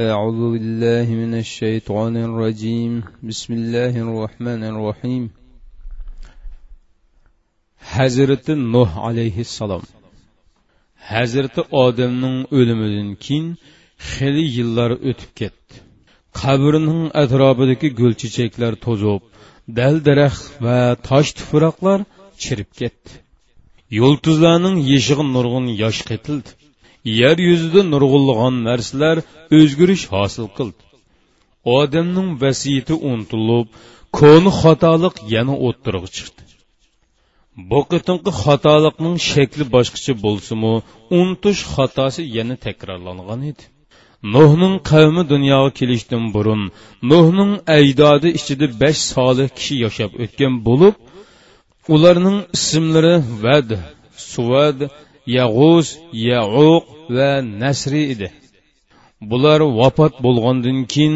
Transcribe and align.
أعوذ 0.00 0.42
بالله 0.52 1.06
من 1.22 1.32
الشيطان 1.44 2.14
الرجيم 2.28 2.92
بسم 3.28 3.50
الله 3.58 3.94
الرحمن 4.06 4.62
الرحيم 4.72 5.24
hazrati 7.94 8.52
nuh 8.74 8.90
alayhissalom 9.08 9.82
hazrati 11.10 11.60
odamning 11.84 12.38
o'limidan 12.58 13.10
keyin 13.24 13.46
xili 14.10 14.44
yillar 14.56 14.90
o'tib 15.08 15.30
ketdi 15.40 15.74
qabrining 16.40 17.02
atrofidagi 17.22 17.88
gul 18.00 18.12
chechaklar 18.22 18.72
to'zib 18.86 19.22
dal 19.78 19.94
daraxt 20.08 20.44
va 20.64 20.78
tosh 21.08 21.30
tuproqlar 21.38 21.98
chirib 22.42 22.70
ketdi 22.80 23.12
yulduzlarning 23.98 24.76
yeshig'i 24.92 25.24
nurg'un 25.34 25.66
yosh 25.82 26.00
qetildi 26.10 26.50
Yer 27.19 27.37
yuzida 27.49 27.81
nurg'unlagan 27.93 28.55
narsalar 28.67 29.17
o'zgarish 29.57 30.05
hosil 30.13 30.47
qildi 30.57 30.83
odamning 31.79 32.29
vasiyati 32.43 32.95
unutilib 33.11 33.67
ko'ni 34.19 34.51
xatolik 34.61 35.15
yana 35.35 35.55
o'ttirg'i 35.67 36.09
chiqdi. 36.17 36.41
Bu 37.69 37.79
qitinqi 37.91 38.31
xatolikning 38.43 39.15
shakli 39.31 39.65
boshqacha 39.75 40.13
bo'lsimu 40.25 40.73
unutish 41.19 41.61
xatosi 41.73 42.21
yana 42.37 42.55
takrorlangan 42.65 43.41
edi. 43.51 43.63
Nuhning 44.35 44.75
qavmi 44.91 45.23
dunyoga 45.33 45.71
kelishdan 45.79 46.23
burun 46.35 46.61
nuhning 47.11 47.53
ajdodi 47.77 48.29
ichida 48.39 48.67
besh 48.81 49.01
solih 49.13 49.47
kishi 49.57 49.75
yashab 49.85 50.11
o'tgan 50.23 50.53
bo'lib 50.67 50.95
ularning 51.95 52.37
ismlari 52.57 53.15
vad 53.43 53.69
suvad 54.31 54.77
yag'uz 55.37 55.87
yauq 56.29 56.85
va 57.15 57.31
nasri 57.61 58.03
edi. 58.13 58.29
Bular 59.31 59.59
vafot 59.79 60.13
bo'lgandan 60.25 60.79
keyin 60.93 61.15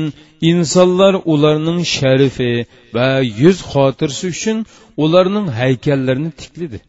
insonlar 0.52 1.14
ularning 1.34 1.80
sharifi 1.96 2.52
va 2.96 3.10
yuz 3.42 3.58
xotirasi 3.72 4.26
uchun 4.34 4.58
ularning 5.04 5.48
haykallarini 5.60 6.32
tiklidi 6.42 6.80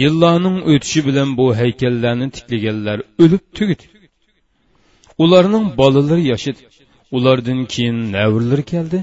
yillarning 0.00 0.56
o'tishi 0.70 1.00
bilan 1.08 1.28
bu 1.38 1.46
haykallarni 1.60 2.26
tiklaganlar 2.36 2.98
o'lib 3.22 3.42
tugidi 3.56 3.84
ularning 5.24 5.64
bolalari 5.80 6.24
yashadi 6.32 6.60
ulardan 7.16 7.60
keyin 7.72 7.98
navrlar 8.16 8.62
keldi. 8.72 8.98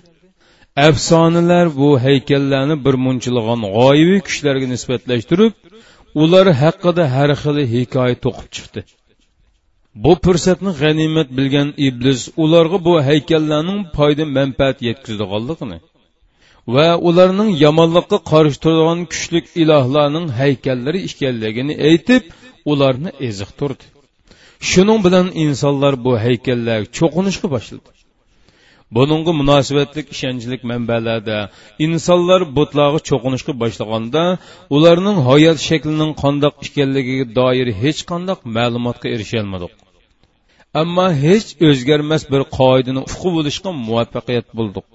Afsonalar 0.88 1.68
bu 1.80 1.90
haykallarni 2.06 2.76
bir 2.86 2.96
munchilagan 3.06 3.62
g'oyibiy 3.76 4.20
kuchlarga 4.28 4.68
nisbatlashtirib 4.74 5.54
ular 6.24 6.48
haqida 6.62 7.04
har 7.16 7.30
xil 7.42 7.58
hikoya 7.74 8.16
to'qib 8.26 8.48
chiqdi. 8.56 8.82
Bu 10.04 10.14
fursatni 10.24 10.72
g'animat 10.82 11.30
bilgan 11.38 11.70
iblis 11.88 12.22
ularga 12.44 12.78
bu 12.88 12.94
haykallarning 13.10 13.82
foyda 13.98 14.26
manfaat 14.38 14.78
yetkazadiganligini 14.88 15.78
va 16.76 16.88
ularning 17.10 17.50
yomonlikqa 17.66 18.18
qarshi 18.32 18.58
turadigan 18.64 19.02
kuchli 19.12 19.40
ilohlarning 19.62 20.28
haykallari 20.40 21.00
ekanligini 21.10 21.74
aytib 21.90 22.24
ularni 22.72 23.12
eziqtirdi 23.28 23.86
shuning 24.70 25.00
bilan 25.06 25.28
insonlar 25.44 25.94
bu 26.06 26.12
haykallarga 26.26 26.88
cho'qinishga 26.98 27.48
boshladi. 27.56 27.95
Buningga 28.92 29.32
munosabatlik 29.42 30.08
ishonchlik 30.16 30.62
manbalarda 30.72 31.38
insonlar 31.86 32.42
butlarga 32.58 33.00
cho'qinishga 33.10 33.54
boshlaganda 33.62 34.24
ularning 34.76 35.18
hayot 35.30 35.58
shaklining 35.68 36.12
qandoq 36.24 36.54
ekanligiga 36.68 37.26
doir 37.40 37.68
hech 37.82 38.02
qanday 38.12 38.38
ma'lumotga 38.58 39.08
erisholmadik. 39.16 39.74
Ammo 40.82 41.08
hech 41.24 41.48
o'zgarmas 41.70 42.24
bir 42.34 42.42
qoidani 42.58 43.02
uqi 43.10 43.30
bo'lishga 43.38 43.70
muvaffaqiyat 43.88 44.48
bo'ldik. 44.60 44.86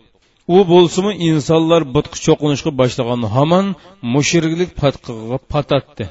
U 0.57 0.59
bo'lsimi 0.73 1.13
insonlar 1.29 1.83
butqi 1.95 2.19
cho'qinishga 2.27 2.71
boshlagan 2.81 3.23
hamon 3.37 3.67
mushriklik 4.15 4.71
patqig'iga 4.83 5.39
patatdi. 5.53 6.05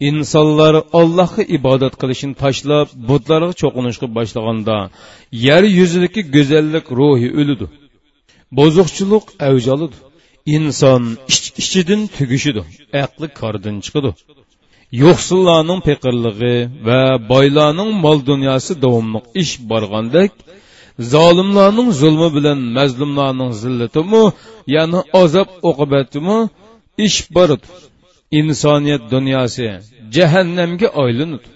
İnsonlar 0.00 0.74
allohga 1.00 1.42
ibodat 1.56 1.94
qilishni 2.00 2.34
tashlab 2.42 2.88
butlarga 3.08 3.52
cho'qinishga 3.62 4.06
boshlaganda 4.16 4.76
yer 5.46 5.62
yuzidagi 5.78 6.20
go'zallik 6.36 6.86
ruhi 6.98 7.28
o'lidi 7.40 7.66
bo'zuqchilik 8.58 9.26
avj 9.48 9.64
oladi 9.74 9.96
inson 10.56 11.02
ich 11.32 11.46
ichidan 11.62 12.00
tugishidi 12.16 12.62
aqli 13.04 13.26
kordan 13.40 13.76
chiqadi 13.84 14.10
yo'qsillarning 15.02 15.80
peqirlig'i 15.88 16.56
va 16.86 17.00
boylarning 17.32 17.90
mol 18.04 18.18
dunyosi 18.30 18.72
davomli 18.84 19.20
ish 19.42 19.54
borgandek 19.70 20.32
zolimlarning 21.14 21.90
zulmi 22.00 22.28
bilan 22.36 22.58
mazlumlarning 22.76 23.52
zillatimi 23.62 24.24
ya'ni 24.74 25.00
azob 25.22 25.48
oqibatimi 25.70 26.38
ish 27.06 27.18
boradi 27.36 27.66
insoniyat 28.40 29.02
dunyosi 29.14 29.66
jahannamga 30.16 30.88
aylanadi 31.04 31.48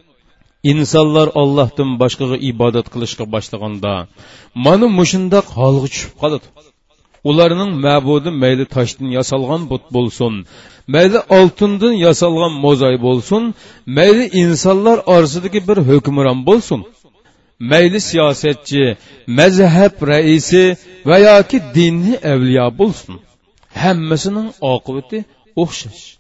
insonlar 0.73 1.29
ollohdan 1.43 1.91
boshqaga 2.03 2.37
ibodat 2.51 2.87
qilishga 2.93 3.25
boshlaganda 3.35 3.93
mana 4.65 4.87
mushundoq 4.99 5.47
holga 5.59 5.87
tushib 5.93 6.15
qoladi. 6.23 6.47
Ularning 7.31 7.73
ma'budi 7.87 8.31
mayli 8.43 8.65
toshdan 8.75 9.09
yasalgan 9.19 9.63
but 9.71 9.83
bo'lsin 9.95 10.35
mayli 10.95 11.19
oltindan 11.39 11.95
yasalgan 12.07 12.53
mo'zay 12.65 12.97
bo'lsin 13.07 13.43
mayli 13.99 14.25
insonlar 14.43 14.99
orasidagi 15.15 15.61
bir 15.69 15.79
hukmron 15.89 16.39
bo'lsin. 16.49 16.81
Mayli 17.71 18.01
siyosatchi 18.09 18.85
mazhab 19.39 19.95
raisi 20.13 20.65
va 21.09 21.17
yoki 21.29 21.59
dinni 21.77 22.15
avliyo 22.33 22.67
bo'lsin. 22.81 23.15
Hammasining 23.83 24.49
oqibati 24.73 25.19
o'xshash. 25.63 26.18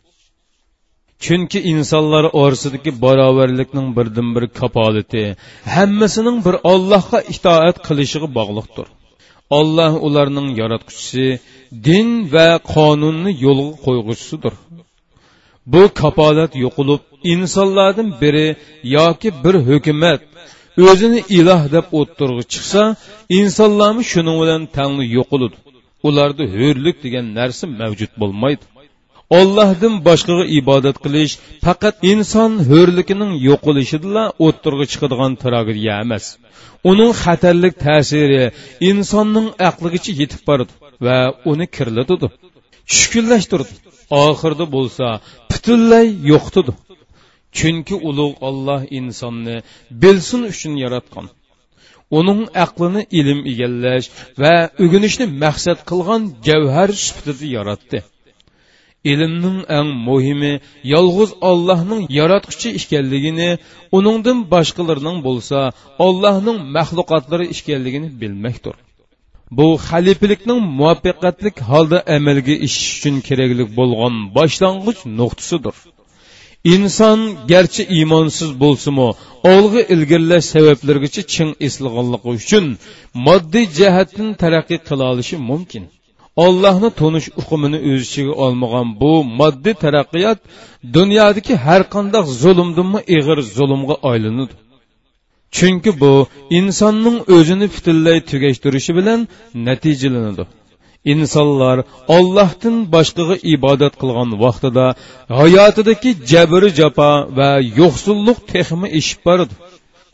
Chunki 1.25 1.59
insonlar 1.73 2.25
orasidagi 2.41 2.91
barobarlikning 3.05 3.89
birdan 3.97 4.29
bir 4.35 4.45
kapolati 4.61 5.23
hammasining 5.77 6.39
bir 6.47 6.57
ollohga 6.73 7.19
itoat 7.35 7.77
qilishiga 7.87 8.29
bog'liqdir. 8.39 8.87
Olloh 9.59 9.93
ularning 10.07 10.49
yaratquchisi 10.61 11.27
din 11.87 12.09
va 12.35 12.49
qonunni 12.75 13.31
yo'lga 13.47 13.77
qo'yg'uchisidir. 13.85 14.55
Bu 15.73 15.83
kapolat 16.03 16.53
yo'qolib 16.65 17.03
insonlardan 17.33 18.09
biri 18.21 18.47
yoki 18.97 19.29
bir 19.45 19.55
hukumat 19.69 20.21
o'zini 20.89 21.21
iloh 21.39 21.63
deb 21.75 21.87
o'ttirg'i 21.99 22.45
chiqsa 22.53 22.83
insonlarmi 23.41 24.03
shuning 24.13 24.37
bilan 24.43 24.63
tangli 24.77 25.05
yo'qoladi 25.19 25.57
ularda 26.09 26.45
ho'rlik 26.57 26.97
degan 27.05 27.27
narsa 27.39 27.65
mavjud 27.81 28.13
bo'lmaydi. 28.23 28.65
Ollohdan 29.37 29.95
boshqaga 30.09 30.45
ibodat 30.61 30.97
qilish 31.05 31.33
faqat 31.67 31.97
inson 32.13 32.53
ho'rligining 32.71 33.33
yo'qolishidala 33.49 34.25
o'ttirg'i 34.47 34.87
chiqadigan 34.93 35.33
tragediya 35.43 35.95
emas. 36.05 36.25
Uning 36.91 37.13
xatarlik 37.23 37.75
ta'siri 37.87 38.43
insonning 38.91 39.49
aqligacha 39.69 40.13
yetib 40.21 40.43
boradi 40.49 40.73
va 41.07 41.19
uni 41.51 41.67
kirlatadi. 41.77 42.27
Tushkunlashtirdi 42.91 43.73
oxirida 44.27 44.67
bo'lsa 44.77 45.07
butunlay 45.51 46.07
yo'qtidi 46.33 46.73
chunki 47.59 47.95
ulug' 48.09 48.37
olloh 48.49 48.83
insonni 48.99 49.57
bilsin 50.03 50.43
uchun 50.53 50.75
yaratgan. 50.85 51.27
Uning 52.19 52.41
aqlini 52.65 53.03
ilm 53.21 53.41
egallash 53.53 54.07
va 54.43 54.55
o'ginishni 54.85 55.27
maqsad 55.45 55.79
qilgan 55.91 56.23
javhar 56.49 56.91
sifatida 57.05 57.47
yaratdi. 57.57 57.99
Ilmning 59.13 59.59
eng 59.79 59.91
muhimi 60.09 60.53
yolg'iz 60.95 61.31
ollohning 61.51 62.03
yaratquchi 62.19 62.69
ekanligini 62.81 63.51
uningdan 63.99 64.39
boshqalarning 64.53 65.19
bo'lsa 65.27 65.59
ollohning 66.07 66.59
maxluqotlari 66.77 67.47
ekanligini 67.55 68.09
bilmakdir. 68.21 68.75
Bu 69.59 69.67
xalifalikning 69.89 70.61
muvaffaqiyatli 70.79 71.51
holda 71.71 71.99
amalga 72.17 72.55
ishish 72.67 72.91
uchun 72.97 73.17
kerakli 73.29 73.65
bo'lgan 73.79 74.15
boshlang'ich 74.37 75.01
nuqtasidir. 75.19 75.77
Inson 76.75 77.21
garchi 77.53 77.83
iymonsiz 77.97 78.51
bo'lsimi 78.63 79.09
olg'i 79.55 79.83
ilgirlash 79.95 80.47
sabablargacha 80.55 81.23
ching 81.35 81.51
eslaganligi 81.67 82.29
uchun 82.39 82.65
moddiy 83.27 83.67
jihatdan 83.79 84.29
taraqqiy 84.43 84.81
qila 84.89 85.05
olishi 85.13 85.37
mumkin. 85.51 85.85
Ollohni 86.45 86.91
tonish 87.01 87.29
uqumini 87.41 87.79
o'z 87.91 88.01
ichiga 88.09 88.35
olmagan 88.45 88.87
bu 89.01 89.13
moddiy 89.41 89.77
taraqqiyot 89.85 90.39
dunyodagi 90.97 91.55
har 91.67 91.83
qanday 91.95 92.23
zulmdinmi 92.43 93.01
ig'ir 93.17 93.39
zulmga 93.57 93.97
aylanadi 94.11 94.55
chunki 95.57 95.91
bu 96.03 96.13
insonning 96.59 97.19
o'zini 97.37 97.67
butunlay 97.75 98.19
tugashtirishi 98.31 98.93
bilan 98.99 99.21
natijalanadi 99.67 100.45
insonlar 101.13 101.79
ollohdan 102.17 102.77
boshqaga 102.95 103.37
ibodat 103.55 103.95
qilgan 104.01 104.31
vaqtida 104.45 104.87
hayotidagi 105.41 106.11
jabri 106.31 106.69
jafo 106.81 107.13
va 107.39 107.51
yo'qsullik 107.81 108.39
texmi 108.53 108.89
eshib 108.99 109.21
boradi. 109.29 109.55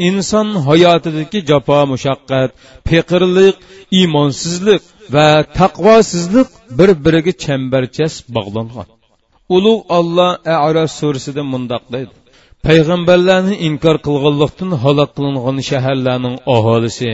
Inson 0.09 0.49
hayotidagi 0.69 1.39
jafo 1.51 1.79
mushaqqat 1.93 2.51
peqirlik 2.89 3.57
iymonsizlik 3.99 4.83
va 5.15 5.29
taqvosizlik 5.59 6.49
bir 6.79 6.91
biriga 7.05 7.33
chambarchas 7.45 8.15
bog'langan. 8.37 8.89
Ulug' 9.57 9.83
olloh 9.99 10.31
araf 10.69 10.89
surasida 10.99 11.43
mundoq 11.53 11.85
deydi. 11.95 12.15
Payg'ambarlarni 12.67 13.55
inkor 13.69 13.97
qilganlikdan 14.07 14.71
halok 14.83 15.11
qilingan 15.17 15.57
shaharlarning 15.71 16.37
aholisi 16.57 17.11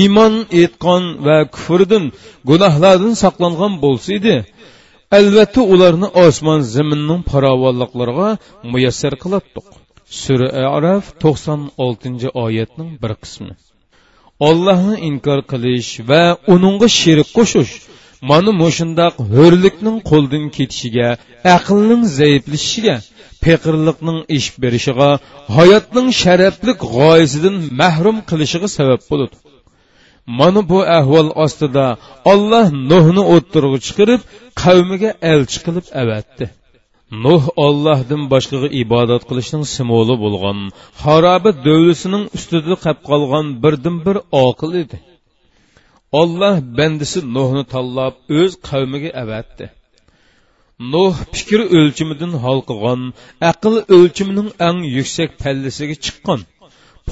iymon 0.00 0.34
etqon 0.62 1.02
va 1.26 1.38
kufrdan 1.54 2.04
gunohlardan 2.50 3.14
saqlangan 3.22 3.72
bo'lsa 3.84 4.10
edi. 4.18 4.36
Albatta 5.18 5.60
ularni 5.74 6.08
osmon 6.26 6.60
zaminning 6.74 7.20
farovonliklariga 7.30 8.28
muyassar 8.72 9.14
qilatdiq. 9.22 9.66
Sura 10.22 10.48
araf 10.76 11.04
to'qson 11.22 11.60
oltinchi 11.84 12.28
oyatning 12.44 12.90
bir 13.02 13.12
qismi. 13.22 13.52
Ollohni 14.48 14.96
inkor 15.08 15.40
qilish 15.52 15.90
va 16.10 16.22
uningga 16.54 16.88
sherik 17.00 17.28
qo'shish. 17.38 17.72
Mana 18.30 18.50
mushundoq 18.62 19.14
ho'rlikning 19.32 19.98
qo'ldan 20.10 20.44
ketishiga 20.56 21.08
aqlning 21.56 22.02
zaiflashishiga 22.18 22.96
peqirliqning 23.44 24.18
ish 24.38 24.48
berishiga 24.62 25.10
hayotning 25.56 26.08
sharaflik 26.22 26.78
g'oyasidan 26.94 27.56
mahrum 27.80 28.16
qilishiga 28.30 28.68
sabab 28.78 29.00
bo'ladi. 29.10 29.36
Mana 30.38 30.60
bu 30.70 30.78
ahvol 30.98 31.28
ostida 31.44 31.86
olloh 32.32 32.66
nuhni 32.90 33.22
o'ttirg'i 33.34 33.78
chiqarib 33.86 34.20
qavmiga 34.62 35.10
elchi 35.32 35.58
qilib 35.66 35.86
avatdi. 36.02 36.44
Nuh 37.24 37.44
ollohdan 37.66 38.22
boshqaga 38.32 38.68
ibodat 38.82 39.22
qilishning 39.28 39.64
simvoli 39.76 40.16
bo'lgan 40.24 40.58
haroba 41.04 41.50
davlasining 41.66 42.24
ustida 42.36 42.74
qab 42.84 42.98
qolgan 43.10 43.46
birdan 43.62 43.96
bir 44.06 44.16
oqil 44.46 44.72
edi. 44.82 44.98
Olloh 46.20 46.56
bandisi 46.78 47.18
nuhni 47.36 47.64
tanlab 47.72 48.14
o'z 48.38 48.52
qavmiga 48.68 49.10
avatdi. 49.22 49.64
Nuh 50.92 51.14
fikr 51.34 51.60
o'lchimidan 51.78 52.32
halqigan 52.44 53.00
aql 53.50 53.74
o'lchimining 53.96 54.48
eng 54.68 54.78
yuksak 54.96 55.30
pallasiga 55.42 55.96
chiqqan 56.04 56.40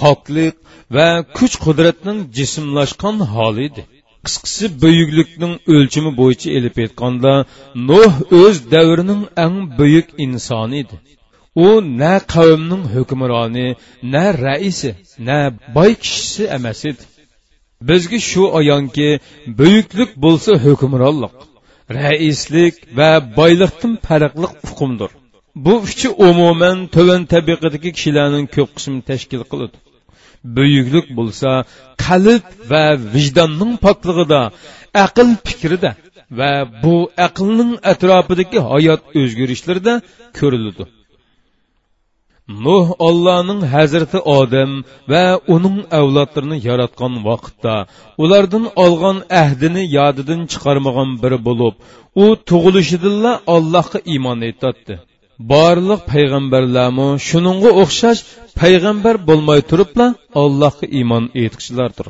poklik 0.00 0.54
va 0.96 1.08
kuch 1.36 1.54
qudratning 1.64 2.18
jismlashgan 2.36 3.16
holi 3.34 3.62
edi. 3.70 3.82
Qisqasi 4.26 4.66
buyuklikning 4.82 5.54
o'lchimi 5.74 6.10
bo'yicha 6.20 6.48
elib 6.58 6.76
aytganda 6.84 7.32
nuh 7.90 8.12
o'z 8.40 8.56
davrining 8.74 9.22
eng 9.44 9.56
buyuk 9.78 10.08
insoni 10.24 10.76
edi 10.82 10.96
u 11.66 11.68
na 12.00 12.14
qavmning 12.34 12.84
hukmroni 12.94 13.68
na 14.12 14.24
raisi 14.44 14.90
na 15.28 15.38
boy 15.76 15.92
kishisi 16.02 16.44
emas 16.56 16.80
edi 16.90 17.04
bizga 17.88 18.18
shu 18.30 18.44
ayonki 18.60 19.08
buyuklik 19.58 20.10
bo'lsa 20.24 20.52
hukmronlik 20.64 21.34
raislik 21.98 22.74
va 22.98 23.10
boylikdan 23.38 23.92
farqliq 24.06 24.52
hukmdir 24.68 25.10
bu 25.64 25.72
uchi 25.86 26.08
umuman 26.28 26.78
to'van 26.94 27.22
tabiqadagi 27.32 27.90
kishilarning 27.96 28.46
ko'p 28.56 28.70
qismini 28.76 29.02
tashkil 29.10 29.42
qiladi. 29.50 29.76
Buyuklik 30.56 31.06
bo'lsa 31.18 31.50
qalb 32.04 32.42
va 32.70 32.84
vijdonning 33.14 33.72
poklig'ida 33.84 34.42
aql 35.04 35.28
fikrida 35.46 35.90
va 36.38 36.52
bu 36.82 36.94
aqlning 37.26 37.72
atrofidagi 37.92 38.58
hayot 38.70 39.02
o'zgarishlarida 39.20 39.94
ko'riladi 40.38 40.84
nuh 42.66 42.86
ollohning 43.08 43.60
hazrati 43.74 44.18
odam 44.38 44.70
va 45.12 45.24
uning 45.54 45.78
avlodlarini 45.98 46.58
yaratgan 46.68 47.14
vaqtda 47.28 47.74
ulardan 48.22 48.64
olgan 48.84 49.18
ahdini 49.42 49.82
yodidan 49.98 50.40
chiqarmagan 50.52 51.10
biri 51.22 51.38
bo'lib 51.48 51.74
u 52.22 52.24
tug'ilishidilla 52.50 53.32
allohga 53.56 53.98
iymon 54.12 54.40
etdi. 54.50 54.94
Barliq 55.52 56.00
payg'ambarlarmi 56.12 57.08
shuningga 57.28 57.70
o'xshash 57.82 58.20
payg'ambar 58.60 59.14
bo'lmay 59.28 59.60
turibla 59.70 60.06
allohga 60.42 60.86
iymon 60.98 61.24
etqichilardir 61.44 62.08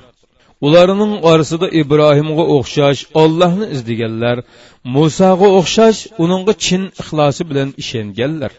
ularning 0.67 1.13
orasida 1.31 1.67
ibrohimga 1.81 2.45
o'xshash 2.57 3.01
ollohni 3.23 3.67
izlaganlar 3.75 4.37
musoga 4.95 5.49
o'xshash 5.59 6.01
uningga 6.25 6.55
chin 6.65 6.83
ixlosi 7.03 7.43
bilan 7.51 7.69
ishonganlar. 7.83 8.53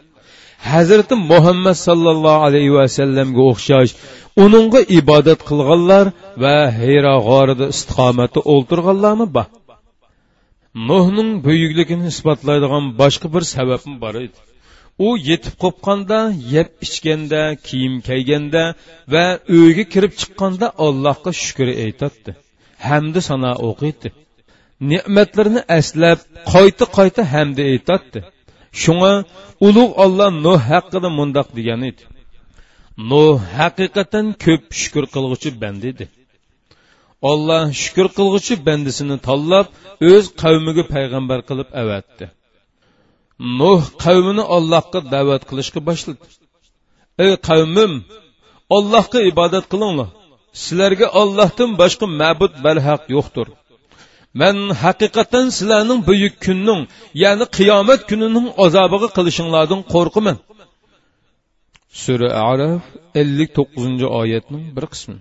Hazrati 0.72 1.16
muhammad 1.32 1.78
sallallohu 1.88 2.42
alayhi 2.48 2.72
vasallamga 2.80 3.42
o'xshash 3.52 3.92
uningga 4.44 4.82
ibodat 5.00 5.40
qilganlar 5.50 6.06
va 6.44 6.58
hayro 6.80 7.16
g'orida 7.30 7.66
istiqomatda 7.74 8.40
o'ltirganlarmi 8.54 9.28
bor 9.38 9.48
nuhning 10.90 11.30
buyukligini 11.46 12.06
isbotlaydigan 12.14 12.86
boshqa 13.02 13.28
bir 13.34 13.44
sababim 13.56 13.94
bor 14.04 14.16
edi. 14.26 14.40
U 15.06 15.10
yetib 15.30 15.56
qo'pqanda 15.64 16.20
yeb 16.54 16.70
ichganda 16.86 17.42
kiyim 17.68 17.96
kiyganda 18.08 18.64
va 19.14 19.26
uyga 19.58 19.86
kirib 19.94 20.14
chiqqanda 20.22 20.68
allohga 20.86 21.32
shukur 21.44 21.70
aytadi 21.86 22.32
hamdi 22.88 23.20
sano 23.30 23.52
o'qiydi. 23.70 24.10
Ne'matlarni 24.92 25.62
aslab 25.80 26.20
qayta 26.54 26.86
qayta 26.98 27.22
hamdi 27.34 27.62
aytadi 27.72 28.20
shunga 28.82 29.14
ulug' 29.68 29.94
olloh 30.04 30.30
nuh 30.46 30.60
haqida 30.72 31.10
mundoq 31.20 31.48
degan 31.58 31.82
edi. 31.90 32.04
Nuh 33.10 33.36
haqiqatan 33.60 34.26
ko'p 34.46 34.64
shukur 34.82 35.06
qilg'uchi 35.14 35.50
band 35.62 35.84
edi. 35.92 36.06
Olloh 37.32 37.64
shukur 37.84 38.08
qilg'uchi 38.18 38.54
bandisini 38.68 39.18
tanlab 39.28 39.68
o'z 40.12 40.26
qavmiga 40.42 40.84
payg'ambar 40.94 41.40
qilib 41.50 41.70
avatdi. 41.82 42.26
Nuh 43.60 43.82
qavmini 44.04 44.44
ollohga 44.56 45.00
da'vat 45.14 45.44
qilishga 45.50 45.80
boshladi. 45.90 46.26
Ey 47.24 47.32
qavmim 47.48 47.94
ollohga 48.78 49.20
ibodat 49.32 49.66
qilinglar. 49.72 50.10
Sizlarga 50.64 51.08
ollohdan 51.22 51.72
boshqa 51.82 52.06
ma'bud 52.22 52.54
balhaq 52.66 53.02
yo'qdir. 53.16 53.48
Man 54.42 54.58
haqiqatan 54.84 55.46
sizlarning 55.58 56.00
buyuk 56.10 56.36
kunning 56.46 56.82
ya'ni 57.24 57.46
qiyomat 57.58 58.02
kunining 58.10 58.48
azobiga 58.66 59.08
qilishinglardan 59.18 59.82
qo'rqaman. 59.94 60.38
Sura 62.04 62.30
araf 62.52 62.82
ellik 63.22 63.50
to'qqizinchi 63.58 64.08
oyatning 64.22 64.64
bir 64.76 64.86
qismi. 64.94 65.18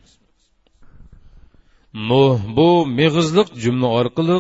Bu 2.57 2.87
mig'izliq 2.87 3.49
jumla 3.63 3.89
orqali 4.01 4.37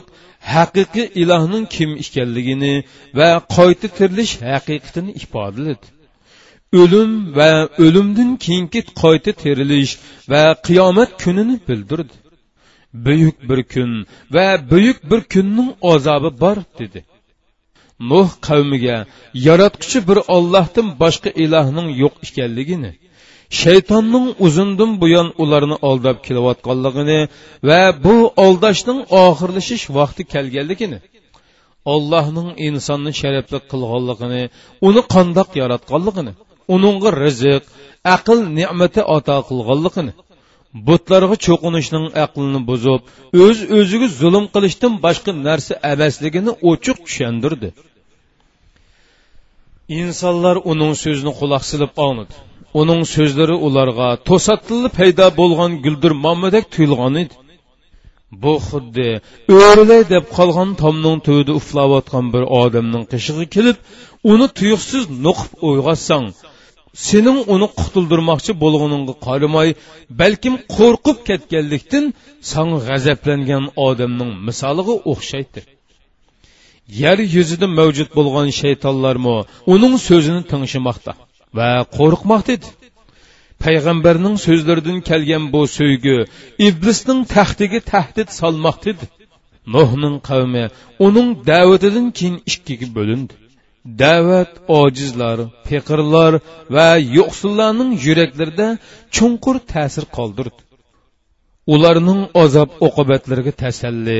haqiqiy 0.54 1.06
ilohning 1.22 1.66
kim 1.74 1.90
ekanligini 2.04 2.74
va 3.18 3.28
qayta 3.56 3.88
tirilish 3.96 4.34
haqiqatini 4.50 5.12
ifodaladi. 5.22 5.86
O'lim 6.80 7.12
va 7.36 7.50
o'limdan 7.84 8.30
keyingi 8.44 8.80
qayta 9.02 9.32
terilish 9.42 9.92
va 10.30 10.42
qiyomat 10.66 11.10
kunini 11.22 11.56
bildirdi. 11.68 12.14
Buyuk 13.06 13.36
bir 13.48 13.60
kun 13.72 13.90
va 14.34 14.46
buyuk 14.70 14.98
bir 15.10 15.20
kunning 15.32 15.70
azobi 15.92 16.30
bor 16.42 16.58
dedi. 16.80 17.00
Nuh 18.10 18.28
qavmiga 18.46 18.96
yaratquchi 19.46 19.98
bir 20.08 20.18
ollohdan 20.36 20.88
boshqa 21.02 21.30
ilohning 21.44 21.88
yo'q 22.02 22.14
ekanligini 22.26 22.92
shaytonning 23.50 24.26
uzundan 24.46 24.90
buyon 25.02 25.28
ularni 25.42 25.76
aldab 25.88 26.16
kelayotganligini 26.26 27.20
va 27.68 27.82
bu 28.04 28.16
aldashning 28.44 29.00
oxirlashish 29.24 29.84
vaqti 29.98 30.22
kelganligini 30.32 30.98
allohning 31.94 32.48
insonni 32.68 33.12
sharafli 33.20 33.58
qilganligini 33.70 34.42
uni 34.88 35.02
qandoq 35.14 35.50
yaratganligini 35.62 36.32
uningga 36.74 37.10
rizq 37.24 37.64
aql 38.16 38.38
ne'mati 38.58 39.00
ato 39.16 39.36
qilganligini 39.48 40.12
butlarga 40.88 41.36
cho'qinishning 41.46 42.06
aqlini 42.24 42.60
buzib 42.70 43.00
o'z 43.44 43.58
o'ziga 43.78 44.08
zulm 44.20 44.44
qilishdan 44.54 44.92
boshqa 45.04 45.30
narsa 45.46 45.74
emasligini 45.92 46.52
ochiq 46.70 46.96
tushundirdi 47.06 47.68
insonlar 50.00 50.56
uning 50.72 50.92
so'zini 51.02 51.32
quloq 51.40 51.62
silib 51.70 51.92
olmadi 52.04 52.34
uning 52.80 53.02
so'zlari 53.14 53.56
ularga 53.66 54.08
to'satli 54.28 54.88
paydo 54.98 55.26
bo'lgan 55.40 55.72
guldirmonmadek 55.84 56.64
tuyulgan 56.74 57.14
edi. 57.22 57.34
Bu 58.42 58.52
xuddi 58.68 59.08
o'rilay 59.58 60.02
deb 60.14 60.24
qolgan 60.36 60.70
tomning 60.82 61.18
tuvida 61.26 61.52
uflayotgan 61.60 62.26
bir 62.34 62.44
odamning 62.62 63.04
qishig'i 63.12 63.46
kelib 63.54 63.76
uni 64.32 64.46
tuyuqsiz 64.58 65.02
nuqib 65.26 65.52
uyg'otsang 65.68 66.26
sening 67.06 67.38
uni 67.54 67.68
qutuldirmoqchi 67.80 68.52
bo'lganingga 68.62 69.14
qaramay 69.26 69.68
balkim 70.20 70.54
qo'rqib 70.76 71.18
ketganlikdan 71.28 72.04
san 72.50 72.68
g'azablangan 72.86 73.64
odamning 73.88 74.30
misoliga 74.48 74.94
o'xshaydi 75.12 75.60
yer 77.02 77.18
yuzida 77.36 77.66
mavjud 77.78 78.08
bo'lgan 78.18 78.48
shaytonlarmi 78.60 79.36
uning 79.74 79.94
so'zini 80.08 80.42
tingishmoqda 80.50 81.12
va 81.56 81.70
qo'rqmoqda 81.96 82.50
edi 82.58 82.68
payg'ambarning 83.64 84.36
so'zlaridan 84.46 84.98
kelgan 85.08 85.44
bu 85.54 85.62
so'ygi 85.78 86.16
iblisning 86.68 87.20
taxtiga 87.34 87.80
tahdid 87.92 88.28
solmoqda 88.40 88.88
edi 88.94 89.06
nuhning 89.74 90.16
qavmi 90.28 90.64
uning 91.06 91.28
da'vatidan 91.50 92.06
keyin 92.18 92.36
ikkiga 92.52 92.88
bo'lindi. 92.98 93.34
Da'vat 94.02 94.52
ojizlar 94.80 95.38
peqirlar 95.68 96.32
va 96.74 96.88
yo'qsillarning 97.16 97.90
yuraklarida 98.06 98.68
chunqur 99.16 99.56
ta'sir 99.72 100.04
qoldirdi. 100.16 100.60
Ularning 101.74 102.20
azob 102.44 102.70
oqibatlariga 102.86 103.52
tasalli 103.62 104.18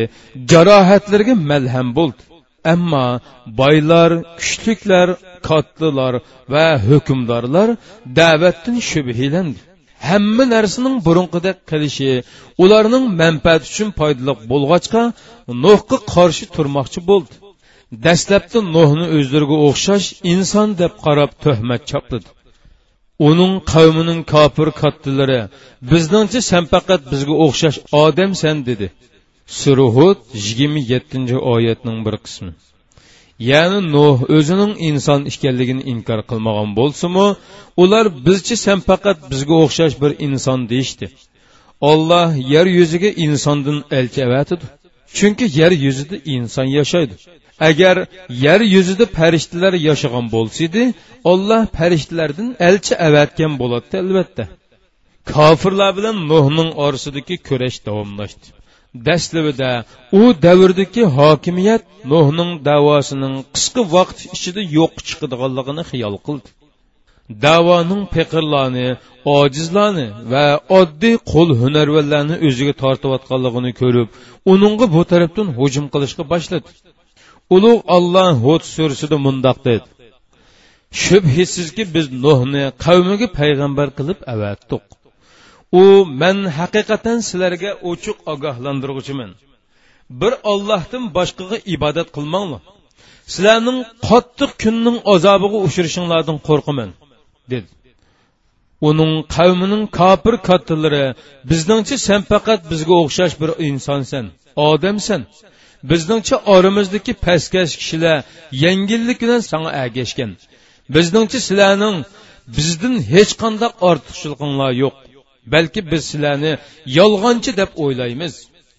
jarohatlarga 0.52 1.34
malham 1.50 1.88
bo'ldi. 1.98 2.22
Ammo 2.74 3.06
boylar 3.60 4.10
kuchliklar 4.38 5.08
kattalar 5.48 6.14
va 6.52 6.66
hukmdorlar 6.88 7.68
da'vatdan 8.18 8.76
shubhilandi. 8.90 9.60
Hamma 10.08 10.44
narsaning 10.54 10.96
burunqidek 11.06 11.58
qilishi 11.70 12.10
ularning 12.62 13.04
manfaati 13.22 13.66
uchun 13.72 13.88
foydali 13.98 14.32
bo'lg'achqa 14.52 15.02
nuhga 15.64 15.98
qarshi 16.14 16.44
turmoqchi 16.54 17.00
bo'ldi. 17.10 17.34
Dastlabda 18.04 18.58
nuhni 18.76 19.06
o'zlariga 19.16 19.56
o'xshash 19.68 20.06
inson 20.32 20.68
deb 20.80 20.92
qarab 21.04 21.30
tuhmat 21.44 21.82
chopladi 21.90 22.28
uning 23.28 23.54
qavmining 23.72 24.20
kofir 24.34 24.68
kattalari 24.80 25.40
bizningcha 25.90 26.40
san 26.50 26.64
faqat 26.72 27.00
bizga 27.12 27.34
o'xshash 27.46 27.78
odamsan 28.04 28.56
dedi. 28.68 28.86
Suruhud 29.48 30.18
yigirma 30.46 30.80
yettinchi 30.92 31.36
oyatning 31.54 31.98
bir 32.06 32.16
qismi. 32.24 32.52
Ya'ni 33.50 33.80
nuh 33.94 34.18
o'zining 34.36 34.72
inson 34.88 35.20
ekanligini 35.30 35.82
inkor 35.92 36.20
qilmagan 36.30 36.70
bo'lsimu 36.78 37.26
ular 37.82 38.06
bizchi 38.26 38.56
san 38.64 38.78
faqat 38.88 39.18
bizga 39.30 39.54
o'xshash 39.64 39.94
bir 40.02 40.12
inson 40.26 40.58
deyishdi. 40.72 41.06
Olloh 41.90 42.28
yer 42.54 42.66
yuziga 42.78 43.10
insondan 43.26 43.78
elchi 43.98 44.20
avatidi 44.28 44.64
chunki 45.16 45.46
yer 45.58 45.72
yuzida 45.84 46.16
inson 46.34 46.66
yashaydi. 46.78 47.14
Agar 47.68 47.96
yer 48.44 48.60
yuzida 48.74 49.04
farishtalar 49.18 49.74
yashagan 49.88 50.26
bo'lsa 50.34 50.58
edi 50.68 50.82
olloh 51.32 51.62
farishtalardan 51.76 52.48
elchi 52.68 52.94
avatgan 53.08 53.52
bo'ladi 53.60 53.94
albatta. 54.02 54.44
Kofirlar 55.32 55.90
bilan 55.98 56.16
nuhning 56.30 56.70
orasidagi 56.84 57.36
kurash 57.48 57.78
davomlashdi. 57.86 58.46
Dastlabida 58.94 59.84
u 60.12 60.22
davrdagi 60.42 61.02
hokimiyat 61.18 61.82
nuhning 62.12 62.50
davosining 62.70 63.34
qisqa 63.54 63.82
vaqt 63.94 64.18
ichida 64.36 64.62
yo'q 64.78 64.94
chiqadiganligini 65.08 65.82
xiyol 65.90 66.16
qildi. 66.26 66.48
Davoning 67.46 68.02
peqirlarni 68.14 68.88
ojizlarni 69.38 70.06
va 70.32 70.46
oddiy 70.80 71.16
qo'l 71.32 71.50
hunarvallarni 71.62 72.36
o'ziga 72.48 72.74
tortayotganligini 72.82 73.72
ko'rib 73.80 74.08
uningga 74.52 74.86
bu 74.94 75.02
tarafdan 75.12 75.48
hujum 75.58 75.86
qilishga 75.94 76.24
boshladi. 76.32 76.68
Ulug' 77.54 77.82
olloh 77.96 78.30
hud 78.44 78.62
surasida 78.74 79.16
mundoq 79.26 79.58
dedi. 79.68 79.86
Shubhisizki 81.02 81.84
biz 81.94 82.06
nuhni 82.24 82.64
qavmiga 82.84 83.26
payg'ambar 83.38 83.88
qilib 83.98 84.18
avatdiq 84.34 84.82
u 85.72 86.04
man 86.20 86.38
haqiqatan 86.58 87.18
sizlarga 87.28 87.70
ochiq 87.90 88.16
ogohlantirg'uchiman. 88.32 89.30
Bir 90.20 90.32
ollohdan 90.52 91.04
boshqaga 91.16 91.58
ibodat 91.74 92.08
qilmanglar. 92.16 92.62
Sizlarning 93.34 93.78
qattiq 94.08 94.50
kunning 94.62 94.98
azobiga 95.14 95.58
uchrashinglardan 95.66 96.38
qo'rqaman 96.48 96.90
dedi. 97.52 97.68
Uning 98.88 99.12
qavmining 99.36 99.84
kofir 100.00 100.34
kattalari 100.48 101.04
bizningcha 101.50 101.96
sen 102.08 102.20
faqat 102.32 102.60
bizga 102.70 102.94
o'xshash 103.02 103.34
bir 103.42 103.50
insonsan 103.68 104.24
odamsan. 104.68 105.20
Bizningcha 105.90 106.36
oramizdagi 106.54 107.12
pastkash 107.26 107.72
kishilar 107.80 108.16
yengillik 108.64 109.18
bilan 109.24 109.40
sanga 109.50 109.70
ergashgan 109.82 110.30
bizningcha 110.94 111.38
sizlarning 111.48 111.96
bizdan 112.56 112.94
hech 113.12 113.32
qanday 113.42 113.70
ortiqchiliginglar 113.88 114.72
yo'q. 114.82 114.94
Balki 115.54 115.80
biz 115.90 116.02
sizlarni 116.10 116.52
yolg'onchi 116.98 117.50
deb 117.60 117.70
o'ylaymiz 117.84 118.34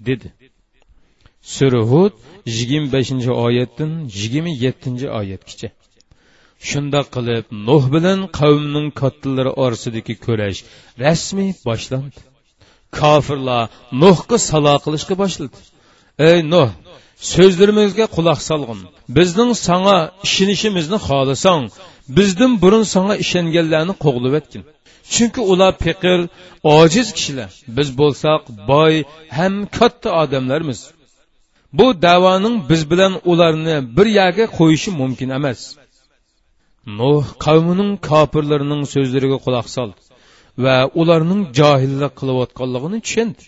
dedi. 0.07 0.27
Surhud 1.55 2.13
yigirma 2.57 2.89
beshinchi 2.95 3.31
oyatdan 3.45 3.91
yigirma 4.19 4.51
yettinchi 4.63 5.07
oyatgacha. 5.19 5.69
Shundoq 6.69 7.07
qilib 7.15 7.45
nuh 7.67 7.83
bilan 7.95 8.19
qavmning 8.39 8.87
kattalari 9.01 9.51
orasidagi 9.63 10.15
kurash 10.25 10.59
rasmiy 11.03 11.51
boshlandi. 11.67 12.19
Kofirlar 12.99 13.63
nuhga 14.03 14.37
salo 14.49 14.75
qilishga 14.85 15.15
boshladi. 15.23 15.57
Ey 16.29 16.39
nuh 16.53 16.69
so'zlarimizga 17.33 18.05
quloq 18.15 18.39
solg'in. 18.49 18.79
Bizning 19.17 19.51
sanga 19.67 19.97
ishonishimizni 20.27 20.97
xohlasang 21.07 21.63
bizdan 22.17 22.51
burun 22.63 22.85
sanga 22.93 23.15
ishonganlarni 23.23 23.93
qo'g'livatgin 24.05 24.63
chunki 25.13 25.41
ular 25.51 25.73
piqir 25.85 26.19
ojiz 26.77 27.07
kishilar. 27.17 27.51
Biz 27.77 27.87
bo'lsak 27.99 28.41
boy 28.71 28.93
ham 29.37 29.53
katta 29.77 30.09
odamlarmiz. 30.23 30.79
Bu 31.77 31.87
davoning 32.07 32.55
biz 32.69 32.81
bilan 32.91 33.13
ularni 33.31 33.75
bir 33.97 34.07
yaga 34.21 34.45
qo'yishi 34.57 34.89
mumkin 35.01 35.29
emas. 35.39 35.59
Nuh 36.99 37.25
qavmining 37.45 37.91
kofirlarining 38.09 38.81
so'zlariga 38.93 39.37
quloq 39.45 39.67
soldi 39.75 39.99
va 40.63 40.75
ularning 41.01 41.41
johillik 41.59 42.13
qilayotganligini 42.19 42.99
tushundi. 43.05 43.43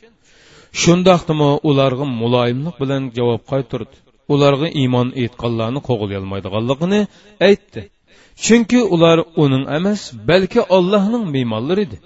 Shundoqdimi 0.82 1.50
ularga 1.70 2.06
muloyimlik 2.22 2.76
bilan 2.82 3.02
javob 3.18 3.42
qaytirdi. 3.52 3.96
Ularga 4.34 4.68
iymon 4.82 5.08
etganlarni 5.24 5.80
qo'g'ilolmaydiganligini 5.90 7.00
aytdi. 7.50 7.82
Chunki 8.46 8.80
ular 8.94 9.18
uning 9.44 9.66
emas 9.78 10.02
balki 10.30 10.62
ollohning 10.76 11.24
me'monlari 11.34 11.82
edi 11.88 11.98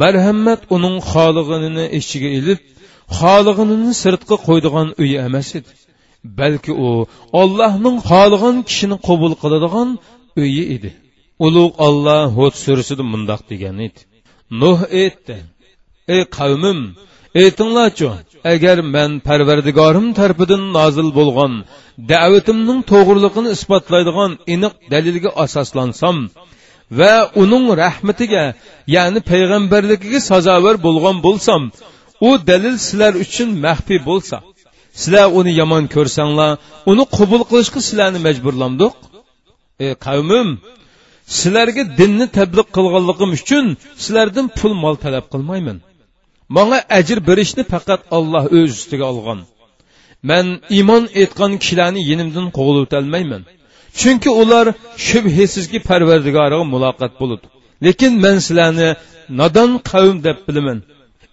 marhamat 0.00 0.60
uning 0.76 0.96
xolig'inini 1.12 1.84
ichiga 1.98 2.30
ilib 2.38 2.60
xolig'inini 3.18 3.92
sirtqa 4.02 4.36
qo'ydigan 4.46 4.88
uyi 5.02 5.16
emas 5.28 5.48
edi. 5.58 5.70
Balki 6.38 6.72
u 6.86 6.88
ollohning 7.40 7.96
xolig'an 8.10 8.56
kishini 8.68 8.96
qabul 9.08 9.32
qiladigan 9.42 9.88
uyi 10.42 10.64
edi. 10.74 10.90
Ulug' 11.46 11.74
olloh 11.86 12.22
hud 12.36 12.54
surasida 12.64 13.04
mundoq 13.12 13.40
degan 13.50 13.76
edi. 13.86 14.00
Nuh 14.60 14.80
aytdi 15.02 15.36
ey 16.14 16.22
qavmim 16.36 16.80
aytinglarchi 17.42 18.04
agar 18.52 18.78
man 18.94 19.10
parvardigorim 19.28 20.06
tarafidan 20.18 20.62
nozil 20.76 21.08
bo'lgan 21.18 21.52
da'vatimning 22.12 22.80
to'g'riliqini 22.92 23.50
isbotlaydigan 23.56 24.30
aniq 24.54 24.74
dalilga 24.92 25.30
asoslansam 25.44 26.16
va 26.98 27.14
uning 27.42 27.64
rahmatiga 27.82 28.44
ya'ni 28.96 29.20
payg'ambarligiga 29.30 30.20
sazovor 30.30 30.76
bo'lgan 30.86 31.16
bo'lsam 31.26 31.62
u 32.28 32.30
dalil 32.50 32.76
sizlar 32.86 33.12
uchun 33.24 33.48
maxfiy 33.66 34.00
bo'lsa 34.10 34.36
sizlar 35.00 35.26
uni 35.38 35.52
yomon 35.60 35.84
ko'rsanglar 35.94 36.50
uni 36.90 37.04
qabul 37.16 37.42
qilishga 37.50 37.80
sizlarni 37.88 38.20
majburlamdiq 38.26 38.94
ey 39.84 39.92
qavmim 40.06 40.48
sizlarga 41.38 41.82
dinni 42.00 42.26
tabliq 42.38 42.68
qilganligim 42.76 43.30
uchun 43.38 43.64
sizlardan 44.02 44.46
pul 44.58 44.72
mol 44.82 44.96
talab 45.04 45.24
qilmayman 45.32 45.78
manga 46.56 46.78
ajr 46.98 47.18
berishni 47.28 47.64
faqat 47.72 48.00
olloh 48.16 48.44
o'z 48.58 48.70
ustiga 48.78 49.04
olgan 49.12 49.40
man 50.30 50.46
iymon 50.76 51.04
etgan 51.22 51.52
kishilarni 51.62 52.00
yenimdan 52.10 52.46
qo'g'ilotolmayman 52.56 53.42
chunki 54.00 54.30
ular 54.42 54.66
shubhisizki 55.06 55.78
parvardigoriga 55.88 56.64
muloqot 56.74 57.12
bo'ladi 57.20 57.46
lekin 57.86 58.12
man 58.24 58.36
sizlarni 58.46 58.88
nodon 59.40 59.70
qavm 59.90 60.16
deb 60.26 60.38
bilaman 60.46 60.78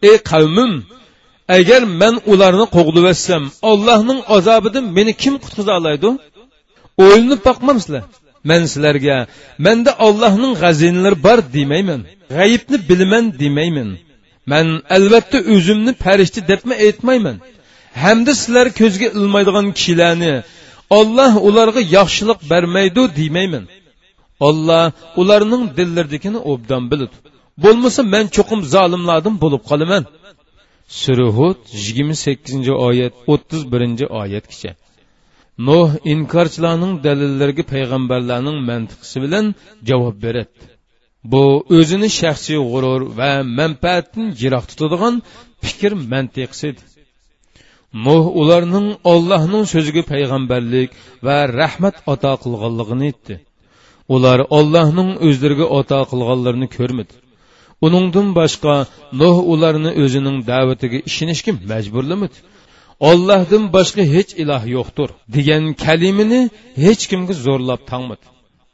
ey 0.10 0.18
qavmim 0.32 0.74
agar 1.58 1.82
man 2.01 2.15
ularni 2.32 2.65
qo'g'livatsam 2.75 3.44
ollohning 3.72 4.20
azobidan 4.38 4.86
meni 4.98 5.13
kim 5.22 5.36
qutqiza 5.44 5.74
oladi 5.80 6.10
o'ylanib 7.06 7.41
boqmamsizlar 7.48 8.03
man 8.50 8.62
sizlarga 8.72 9.18
manda 9.65 9.91
ollohning 10.08 10.53
g'azinalari 10.63 11.18
bor 11.27 11.39
demayman 11.58 12.01
g'ayibni 12.36 12.77
bilaman 12.89 13.25
demayman 13.41 13.89
man 14.51 14.67
albatta 14.98 15.38
o'zimni 15.53 15.91
farishta 16.03 16.41
debma 16.51 16.75
aytmayman. 16.86 17.38
Hamda 18.03 18.34
sizlar 18.41 18.67
ko'zga 18.79 19.08
ilmaydigan 19.17 19.67
kishilarni 19.77 20.34
olloh 21.00 21.34
ularga 21.48 21.81
yaxshilik 21.98 22.39
bermaydi 22.51 23.01
demayman. 23.20 23.65
Olloh 24.48 24.86
ularning 25.22 25.63
dillaridagini 25.77 26.39
obdan 26.51 26.84
biladi 26.91 27.15
bo'lmasa 27.63 28.01
man 28.13 28.25
cho'qim 28.36 28.60
zolimlardan 28.75 29.36
bo'lib 29.43 29.62
qolaman. 29.70 30.03
Surhud 31.01 31.60
yigirma 31.84 32.15
sakkizinchi 32.25 32.74
oyat 32.88 33.13
o'ttiz 33.31 33.62
birinchi 33.74 34.05
oyatgacha. 34.22 34.72
Nuh 35.67 35.89
inkorchilarning 36.13 36.93
dalillariga 37.05 37.63
payg'ambarlarning 37.74 38.58
mantiqisi 38.70 39.17
bilan 39.24 39.46
javob 39.89 40.15
beradi 40.25 40.51
bu 41.32 41.44
o'zini 41.78 42.10
shaxsiy 42.20 42.60
g'urur 42.72 43.01
va 43.20 43.32
manfaatdan 43.60 44.25
jiroq 44.42 44.66
tutadigan 44.70 45.16
fikr 45.66 45.92
mantiqsidir 46.12 46.92
muh 48.06 48.25
ularning 48.42 48.88
ollohning 49.13 49.66
so'ziga 49.74 50.04
payg'ambarlik 50.12 50.90
va 51.25 51.38
rahmat 51.60 51.96
ato 52.13 52.34
qilganligini 52.44 53.06
aytdi. 53.12 53.36
Ular 54.16 54.40
ollohning 54.58 55.10
o'zlariga 55.28 55.66
ato 55.80 56.00
qilganlarini 56.12 56.68
ko'rmadi. 56.78 57.13
Uningdan 57.86 58.28
boshqa 58.40 58.75
nuh 59.22 59.38
ularni 59.54 59.92
o'zining 60.04 60.38
da'vatiga 60.51 61.00
ishonishga 61.10 61.51
majburlamadi. 61.72 62.38
Ollohdan 63.10 63.63
boshqa 63.75 64.04
hech 64.16 64.32
iloh 64.44 64.63
yo'qdir 64.75 65.10
degan 65.36 65.63
kalimini 65.86 66.42
hech 66.86 67.04
kimga 67.12 67.34
zo'rlab 67.46 67.82
tangmadi. 67.92 68.25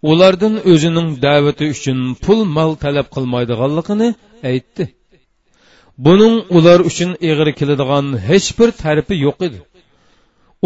Ulardan 0.09 0.55
o'zining 0.71 1.09
da'vati 1.25 1.65
uchun 1.73 1.99
pul 2.23 2.39
mol 2.57 2.71
talab 2.83 3.07
qilmaydiganligini 3.15 4.09
aytdi. 4.51 4.83
Buning 6.05 6.35
ular 6.57 6.79
uchun 6.89 7.11
egri 7.31 7.51
keladigan 7.59 8.05
hech 8.29 8.47
bir 8.59 8.69
tarifi 8.83 9.15
yo'q 9.25 9.37
edi. 9.47 9.59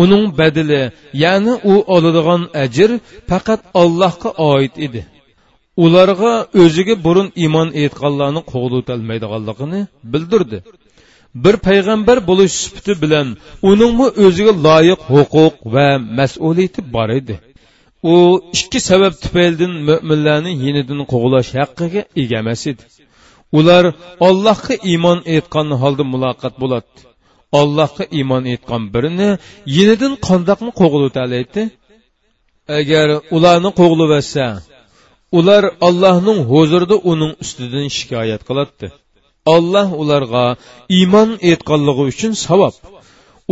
Uning 0.03 0.23
badili 0.39 0.81
ya'ni 1.23 1.53
u 1.71 1.73
oladigan 1.95 2.41
ajr 2.63 2.91
faqat 3.29 3.61
allohga 3.81 4.29
oid 4.51 4.73
edi. 4.85 5.01
Ularga 5.85 6.33
o'ziga 6.63 6.95
burun 7.05 7.29
iymon 7.43 7.69
etganlarni 7.83 8.41
qo'g'lutolmaydiganligini 8.53 9.81
bildirdi. 10.13 10.57
Bir 11.43 11.55
payg'ambar 11.67 12.17
bo'lish 12.29 12.53
sifati 12.63 12.93
bilan 13.03 13.27
uningmi 13.69 14.07
o'ziga 14.25 14.53
loyiq 14.67 15.01
huquq 15.13 15.55
va 15.73 15.87
mas'uliyati 16.19 16.81
bor 16.95 17.09
edi. 17.19 17.35
U 18.11 18.15
ikki 18.57 18.79
sabab 18.89 19.13
tufaylidan 19.23 19.73
mo'minlarni 19.89 20.51
yinidan 20.63 21.01
quvlash 21.13 21.51
haqqiga 21.59 22.01
ega 22.21 22.37
emas 22.43 22.63
edi. 22.71 22.83
Ular 23.57 23.83
ollohga 24.27 24.75
iymon 24.91 25.19
etgan 25.37 25.67
holda 25.81 26.03
muloqot 26.13 26.55
bo'ladi. 26.63 26.99
Ollohga 27.59 28.03
iymon 28.17 28.43
etgan 28.53 28.83
birini 28.93 29.29
yenidan 29.77 30.13
qandoqni 30.27 30.71
qo'g'lutalaydi 30.81 31.63
agar 32.79 33.07
ularni 33.35 33.71
qo'g'liversa 33.79 34.45
ular 35.37 35.63
allohning 35.87 36.39
huzurida 36.51 36.97
uning 37.11 37.33
ustidan 37.43 37.87
shikoyat 37.97 38.41
qiladi 38.49 38.87
olloh 39.55 39.87
ularga 40.01 40.45
iymon 40.99 41.29
etganligi 41.51 42.03
uchun 42.11 42.33
savob 42.45 42.75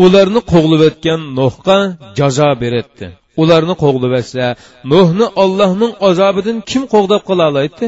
ularni 0.03 0.41
qo'g'livatgan 0.53 1.21
nohga 1.39 1.77
jazo 2.19 2.49
beradi 2.61 3.07
ularni 3.41 3.75
qo'g'livatsa 3.83 4.45
nuhni 4.91 5.25
ollohning 5.43 5.93
azobidan 6.09 6.57
kim 6.69 6.83
qo'g'dab 6.93 7.21
qola 7.29 7.43
oladi 7.51 7.87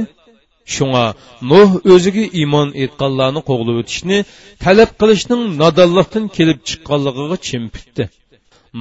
shunga 0.75 1.05
nuh 1.51 1.69
o'ziga 1.93 2.25
iymon 2.39 2.67
etganlarni 2.83 3.41
qo'g'lab 3.49 3.77
o'tishni 3.81 4.17
talab 4.63 4.89
qilishning 5.01 5.41
nodonlikdan 5.61 6.25
kelib 6.37 6.57
chiqqanligiga 6.67 7.37
chimpitdi 7.47 8.03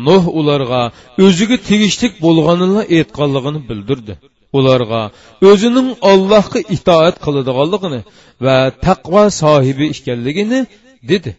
nuh 0.06 0.24
ularga 0.40 0.82
o'ziga 1.26 1.56
tegishlik 1.68 2.12
bo'lganini 2.24 2.82
aytganligini 2.96 3.60
bildirdi. 3.70 4.14
Ularga 4.58 5.02
o'zining 5.50 5.88
ollohga 6.10 6.60
itoat 6.76 7.16
qiladiganligini 7.24 8.00
va 8.44 8.56
taqvo 8.86 9.22
sohibi 9.40 9.86
ekanligini 9.94 10.60
dedi. 11.10 11.30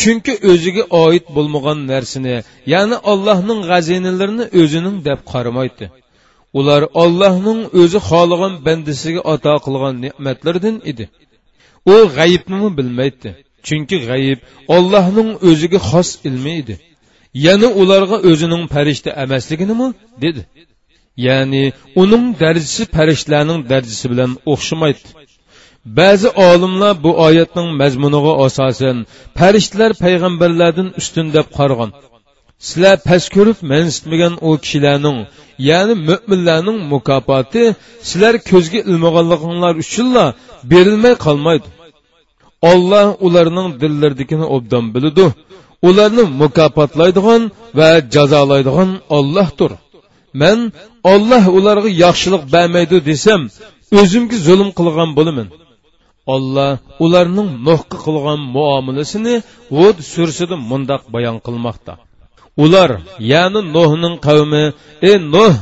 Chunki 0.00 0.34
o'ziga 0.50 0.84
oid 1.04 1.26
bo'lmagan 1.36 1.78
narsani 1.92 2.34
ya'ni 2.72 2.96
allohning 3.12 3.60
g'azinalarini 3.70 4.44
o'zining 4.60 4.96
deb 5.08 5.20
qaramaydi. 5.32 5.86
Ular 6.58 6.82
ollohning 7.02 7.60
o'zi 7.80 7.98
xohlagan 8.08 8.54
bandasiga 8.66 9.20
ato 9.34 9.54
qilgan 9.66 9.94
ne'matlardan 10.04 10.76
edi. 10.90 11.04
U 11.92 11.96
g'ayibni 12.16 12.68
bilmaydi 12.78 13.28
chunki 13.66 13.96
g'ayib 14.08 14.40
ollohning 14.76 15.30
o'ziga 15.48 15.80
xos 15.90 16.10
ilmi 16.28 16.52
edi. 16.62 16.74
Yana 17.46 17.68
ularga 17.80 18.16
o'zining 18.30 18.64
farishta 18.74 19.10
emasliginimi? 19.24 19.88
dedi. 20.24 20.42
Ya'ni 21.26 21.64
uning 22.02 22.24
darajasi 22.42 22.82
farishtalarning 22.96 23.60
darajasi 23.72 24.06
bilan 24.12 24.30
o'xshamaydi. 24.52 25.02
Ba'zi 25.86 26.28
olimlar 26.28 27.02
bu 27.04 27.10
oyatning 27.26 27.68
mazmuniga 27.80 28.32
asosan 28.44 28.96
farishtalar 29.38 29.92
payg'ambarlardan 30.04 30.88
ustun 31.00 31.26
deb 31.36 31.46
qaragan 31.58 31.90
sizlar 32.66 32.96
past 33.08 33.28
ko'rib 33.36 33.58
mansitmagan 33.72 34.34
u 34.46 34.50
kishilarning 34.64 35.18
ya'ni 35.68 35.94
mo'minlarning 36.08 36.78
mukofoti 36.92 37.64
sizlar 38.08 38.34
ko'zga 38.50 38.80
ilmaganliginglar 38.90 39.74
uchunla 39.84 40.24
berilmay 40.72 41.14
qolmaydi. 41.26 41.68
Olloh 42.70 43.06
ularning 43.26 43.68
dillaridagini 43.80 44.46
obdan 44.56 44.84
biladi. 44.94 45.26
Ularni 45.88 46.24
mukofotlaydigan 46.42 47.42
va 47.78 47.90
jazolaydigan 48.14 48.90
ollohdir 49.16 49.72
man 50.42 50.58
olloh 51.12 51.44
ularga 51.58 51.90
yaxshilik 52.04 52.42
bermaydi 52.54 52.96
desam 53.10 53.40
o'zimga 54.00 54.36
zulm 54.46 54.68
qilgan 54.78 55.10
bo'laman. 55.18 55.48
Olloh 56.34 56.72
ularning 57.04 57.50
nuhqa 57.66 57.96
qilgan 58.04 58.40
muomalasini 58.56 59.36
vud 59.78 59.96
sursida 60.12 60.56
mundoq 60.70 61.02
bayon 61.14 61.36
qilmoqda. 61.46 61.92
Ular 62.64 62.90
ya'ni 63.32 63.60
nuhning 63.76 64.16
qavmi 64.26 64.64
ey 65.08 65.16
nuh 65.34 65.54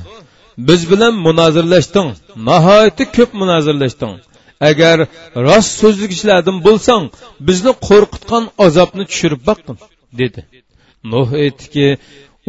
biz 0.69 0.81
bilan 0.91 1.15
munozirlashding 1.27 2.09
nihoyatda 2.49 3.05
ko'p 3.17 3.31
munozirlashding 3.41 4.13
agar 4.71 4.99
rost 5.47 5.73
so'zlikchilardan 5.81 6.59
bo'lsang 6.67 7.03
bizni 7.49 7.73
qo'rqitgan 7.89 8.45
azobni 8.67 9.05
tushirib 9.11 9.41
boqding 9.49 9.79
dedi. 10.21 10.41
Nuh 11.13 11.29
aytdiki 11.45 11.87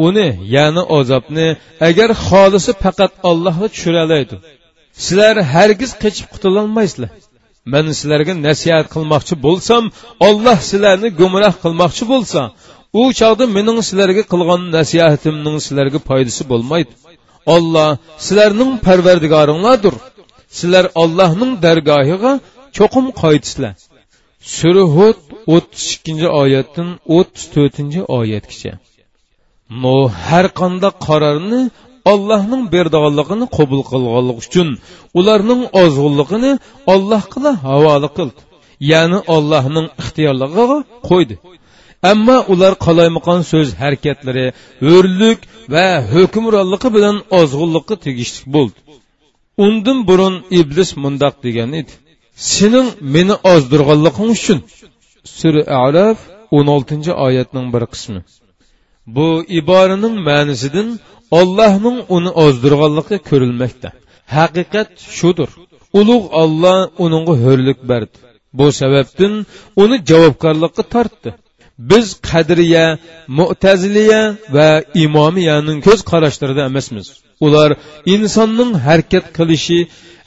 uni 0.07 0.27
ya'ni 0.55 0.83
azobni 0.99 1.47
agar 1.89 2.09
xohlasa 2.27 2.71
faqat 2.83 3.11
ollohga 3.29 3.67
tushiralaydi 3.73 4.35
sizlar 5.05 5.35
hargiz 5.53 5.91
qechib 6.03 6.27
qutulolmaysizlar. 6.33 7.11
Man 7.71 7.85
sizlarga 7.99 8.33
nasihat 8.47 8.85
qilmoqchi 8.95 9.35
bo'lsam 9.45 9.83
olloh 10.27 10.57
sizlarni 10.69 11.09
gumroh 11.19 11.55
qilmoqchi 11.63 12.03
bo'lsa 12.13 12.41
u 12.99 13.01
chog'da 13.19 13.45
mening 13.57 13.77
sizlarga 13.89 14.23
qilgan 14.31 14.61
nasihatimning 14.77 15.57
sizlarga 15.65 15.99
foydasi 16.09 16.43
bo'lmaydi. 16.51 16.91
Olloh 17.55 17.89
sizlarning 18.25 18.71
parvardigoringlardir. 18.85 19.95
Sizlar 20.57 20.85
ollohning 21.03 21.51
dargohiga 21.65 22.31
cho'qim 22.77 23.05
qaytisizlar 23.21 23.73
surhud 24.57 25.17
o'ttiz 25.55 25.85
ikkinchi 25.95 26.27
oyatdan 26.41 26.89
o'ttiz 27.17 27.43
to'rtinchi 27.55 28.01
oyatgacha. 28.19 28.73
No 29.83 29.97
har 30.25 30.45
qanday 30.59 30.93
qarorni 31.07 31.61
ollohning 32.11 32.63
berdiganligini 32.73 33.45
qabul 33.57 33.81
qilganlik 33.91 34.37
uchun 34.45 34.69
ularning 35.19 35.61
ozg'unligini 35.81 36.51
ollohga 36.93 37.51
havola 37.67 38.09
qildi 38.17 38.41
ya'ni 38.91 39.19
ollohning 39.35 39.87
ixtiyorligiga 40.01 40.77
qo'ydi 41.09 41.35
Әмма 42.11 42.37
ular 42.53 42.73
қалаймықан 42.85 43.45
сөз 43.51 43.69
harakatlari 43.81 44.45
өрлік 44.93 45.45
вә 45.73 45.85
hukmronligi 46.11 46.89
білін 46.95 47.17
ozg'unlikqa 47.39 47.95
тегіштік 48.05 48.45
болды. 48.55 48.79
undan 49.65 49.99
burun 50.09 50.35
iblis 50.59 50.89
мұндақ 51.03 51.35
degan 51.45 51.71
edi 51.79 51.93
sening 52.49 52.87
meni 53.15 53.35
оздырғалықың 53.53 54.27
үшін. 54.35 54.59
Сүрі 55.37 55.61
araf 55.85 56.17
o'n 56.57 56.67
oltinchi 56.75 57.11
oyatning 57.25 57.67
bir 57.73 57.83
qismi 57.93 58.21
bu 59.15 59.27
iboraning 59.59 60.15
ma'nisidan 60.27 60.87
ollohning 61.39 61.97
uni 62.15 62.31
ozdirganligi 62.43 63.17
ko'rilmoqda. 63.29 63.89
Haqiqat 64.35 64.91
shudir. 65.17 65.49
Ulug' 65.99 66.27
olloh 66.41 66.79
uningga 67.05 67.35
ho'rlik 67.43 67.79
berdi. 67.91 68.15
Bu 68.57 68.65
sababdan 68.81 69.33
uni 69.83 69.97
javobgarlikqa 70.09 70.83
tortdi. 70.93 71.29
Biz 71.89 72.05
qadriya 72.29 72.85
mu'taziliya 73.39 74.21
va 74.55 74.69
imomiyaning 75.05 75.79
ko'z 75.87 75.99
qarashlarida 76.11 76.63
emasmiz. 76.71 77.07
Ular 77.45 77.69
insonning 78.13 78.71
harakat 78.87 79.25
qilishi 79.37 79.79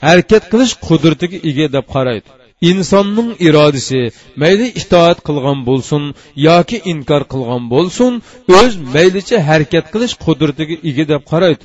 harakat 0.07 0.43
qilish 0.51 0.73
qudratiga 0.87 1.37
ega 1.49 1.67
deb 1.75 1.85
qaraydi. 1.95 2.27
Insonning 2.61 3.29
irodasi 3.47 4.01
mayli 4.41 4.67
itoat 4.81 5.19
qilgan 5.27 5.59
bo'lsin 5.69 6.03
yoki 6.47 6.77
inkor 6.91 7.23
qilgan 7.31 7.63
bo'lsin 7.73 8.11
o'z 8.59 8.71
maylicha 8.95 9.37
harakat 9.49 9.85
qilish 9.93 10.13
qudratiga 10.25 10.75
ega 10.89 11.05
deb 11.13 11.23
qaraydi. 11.31 11.63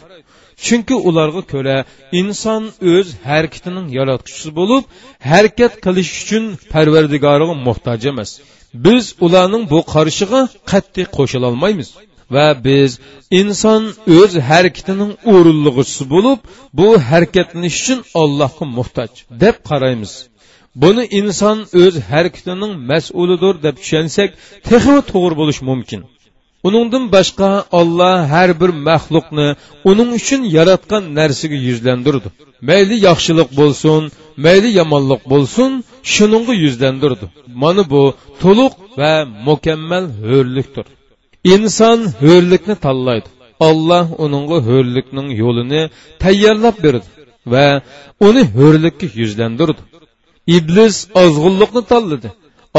Chunki 0.65 0.95
ularga 1.09 1.43
ko'ra 1.53 1.77
inson 2.21 2.63
o'z 2.93 3.09
harakatining 3.29 3.87
yaratquchisi 3.99 4.51
bo'lib 4.59 4.83
harakat 5.31 5.73
qilish 5.85 6.11
uchun 6.23 6.45
parvardigoriga 6.73 7.55
muhtoj 7.67 8.01
emas. 8.13 8.31
Biz 8.85 9.05
ularning 9.27 9.65
bu 9.73 9.81
qarashiga 9.95 10.41
qat'iy 10.71 11.07
qo'shilolmaymiz 11.17 11.89
va 12.35 12.47
biz 12.67 12.91
inson 13.41 13.83
o'z 14.19 14.33
harakatining 14.51 15.13
o'rinlig'isi 15.35 16.03
bo'lib 16.15 16.39
bu 16.79 16.89
harakatlanish 17.09 17.77
uchun 17.83 17.99
allohga 18.23 18.65
muhtoj 18.79 19.11
deb 19.43 19.57
qaraymiz. 19.71 20.13
Buni 20.83 21.05
inson 21.21 21.59
o'z 21.83 21.95
harakatining 22.11 22.73
mas'ulidir 22.91 23.55
deb 23.67 23.77
tushunsak 23.83 24.31
texmi 24.69 25.01
to'g'ri 25.13 25.35
bo'lishi 25.41 25.63
mumkin. 25.71 26.01
Uningdan 26.69 27.05
boshqa 27.17 27.51
olloh 27.81 28.17
har 28.33 28.51
bir 28.61 28.71
maxluqni 28.89 29.49
uning 29.91 30.11
uchun 30.19 30.41
yaratgan 30.57 31.03
narsaga 31.19 31.59
yuzlandirdi 31.69 32.29
mayli 32.69 32.97
yaxshilik 33.09 33.49
bo'lsin 33.61 34.03
mayli 34.45 34.71
yomonlik 34.81 35.23
bo'lsin 35.33 35.71
shuningga 36.15 36.55
yuzlandirdi 36.65 37.27
mana 37.63 37.83
bu 37.93 38.03
to'liq 38.43 38.73
va 39.01 39.13
mukammal 39.49 40.05
ho'rlikdir 40.25 40.87
inson 41.55 41.99
ho'rlikni 42.23 42.75
tanlaydi. 42.87 43.29
Olloh 43.69 44.07
uningga 44.25 44.59
ho'rlikning 44.69 45.29
yo'lini 45.43 45.83
tayyorlab 46.23 46.77
berdi 46.85 47.07
va 47.53 47.67
uni 48.29 48.43
ho'rlikka 48.57 49.07
yuzlandirdi 49.21 49.83
iblis 50.57 50.97
ozg'unlikni 51.23 51.83
tanladi. 51.93 52.29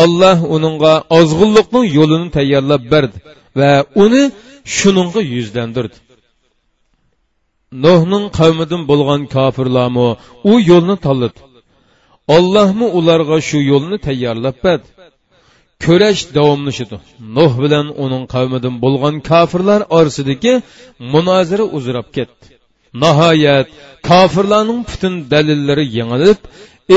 Olloh 0.03 0.37
uningga 0.55 0.93
ozg'unlikning 1.19 1.85
yo'lini 1.97 2.29
tayyorlab 2.37 2.83
berdi 2.93 3.17
va 3.59 3.71
uni 4.03 4.23
shuningga 4.77 5.21
yuzlandirdi 5.35 5.97
nuhning 7.85 8.25
qavmidan 8.39 8.81
bo'lgan 8.91 9.21
kofirlarmi 9.35 10.07
u 10.51 10.53
yo'lni 10.71 10.95
tanladi. 11.05 11.39
Ollohmi 12.35 12.87
ularga 12.97 13.37
shu 13.49 13.59
yo'lni 13.71 13.97
tayyorlab 14.07 14.57
berdi. 14.65 14.87
Kurash 15.83 16.21
davomlashidi. 16.37 16.97
Nuh 17.37 17.53
bilan 17.63 17.87
uning 18.03 18.23
qavmidan 18.33 18.75
bo'lgan 18.83 19.15
kofirlar 19.31 19.81
orasidagi 19.97 20.53
munozara 21.13 21.65
uzrab 21.77 22.07
ketdi. 22.17 22.45
Nihoyat 23.03 23.67
kofirlarning 24.09 24.81
butun 24.89 25.13
dalillari 25.33 25.85
yengilib 25.97 26.39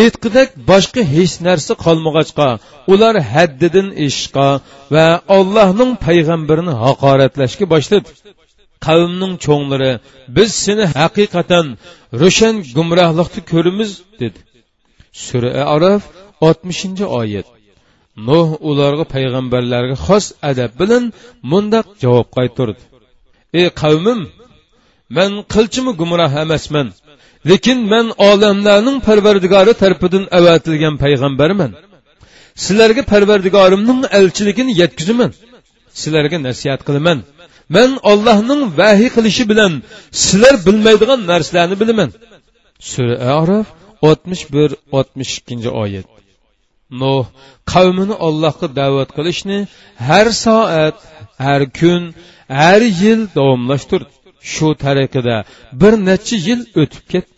aytqidak 0.00 0.48
boshqa 0.70 1.02
hech 1.14 1.34
narsa 1.46 1.72
qolmag'achqa. 1.84 2.48
Ular 2.92 3.14
haddidan 3.32 3.88
eshishqa 4.06 4.48
va 4.94 5.06
allohning 5.36 5.92
payg'ambarini 6.06 6.74
haqoratlashga 6.84 7.66
boshladi. 7.74 8.08
Qavmning 8.86 9.34
cho'nglari 9.44 9.92
biz 10.36 10.50
seni 10.64 10.84
haqiqatan 10.98 11.66
ro'shan 12.22 12.54
gumrohlikda 12.76 13.40
ko'ramiz 13.52 13.90
dedi. 14.20 14.38
Sura 15.24 15.50
araf 15.74 16.02
oltmishinchi 16.46 17.04
oyat. 17.20 17.46
Nuh 18.28 18.48
ularga 18.70 19.04
payg'ambarlarga 19.14 19.96
xos 20.06 20.24
adab 20.50 20.72
bilan 20.80 21.04
mundoq 21.50 21.86
javob 22.02 22.28
qaytardi. 22.36 22.82
Ey 23.60 23.68
qavmim 23.82 24.20
man 25.16 25.30
qilchimi 25.54 25.92
gumroh 26.00 26.32
emasman? 26.44 26.88
Lekin 27.50 27.78
men 27.92 28.06
olamlarning 28.28 28.98
parvardigori 29.08 29.72
tarafidan 29.82 30.24
avatilgan 30.38 30.94
payg'ambarman. 31.02 31.70
Sizlarga 32.64 33.02
parvardigorimning 33.12 34.00
elchiligini 34.18 34.72
yetkazaman 34.82 35.30
sizlarga 36.00 36.38
nasihat 36.48 36.80
qilaman. 36.88 37.18
Men 37.74 37.90
ollohning 38.10 38.62
vahiy 38.80 39.10
qilishi 39.16 39.44
bilan 39.50 39.72
sizlar 40.22 40.54
bilmaydigan 40.66 41.20
narsalarni 41.30 41.76
bilaman. 41.82 42.10
Sura 42.90 43.16
araf 43.40 43.66
oltmish 44.08 44.44
bir 44.54 44.70
oltmish 44.96 45.32
ikkinchi 45.38 45.70
oyat. 45.82 46.06
Nuh 47.00 47.24
qavmini 47.72 48.16
ollohga 48.26 48.66
da'vat 48.80 49.10
qilishni 49.16 49.58
har 50.08 50.26
soat 50.44 50.96
har 51.46 51.62
kun 51.78 52.02
har 52.60 52.82
yil 53.02 53.20
davomlashtirdi. 53.36 54.12
Shu 54.52 54.68
tariqada 54.84 55.36
bir 55.80 55.92
necha 56.08 56.36
yil 56.48 56.60
o'tib 56.82 57.04
ketdi. 57.12 57.35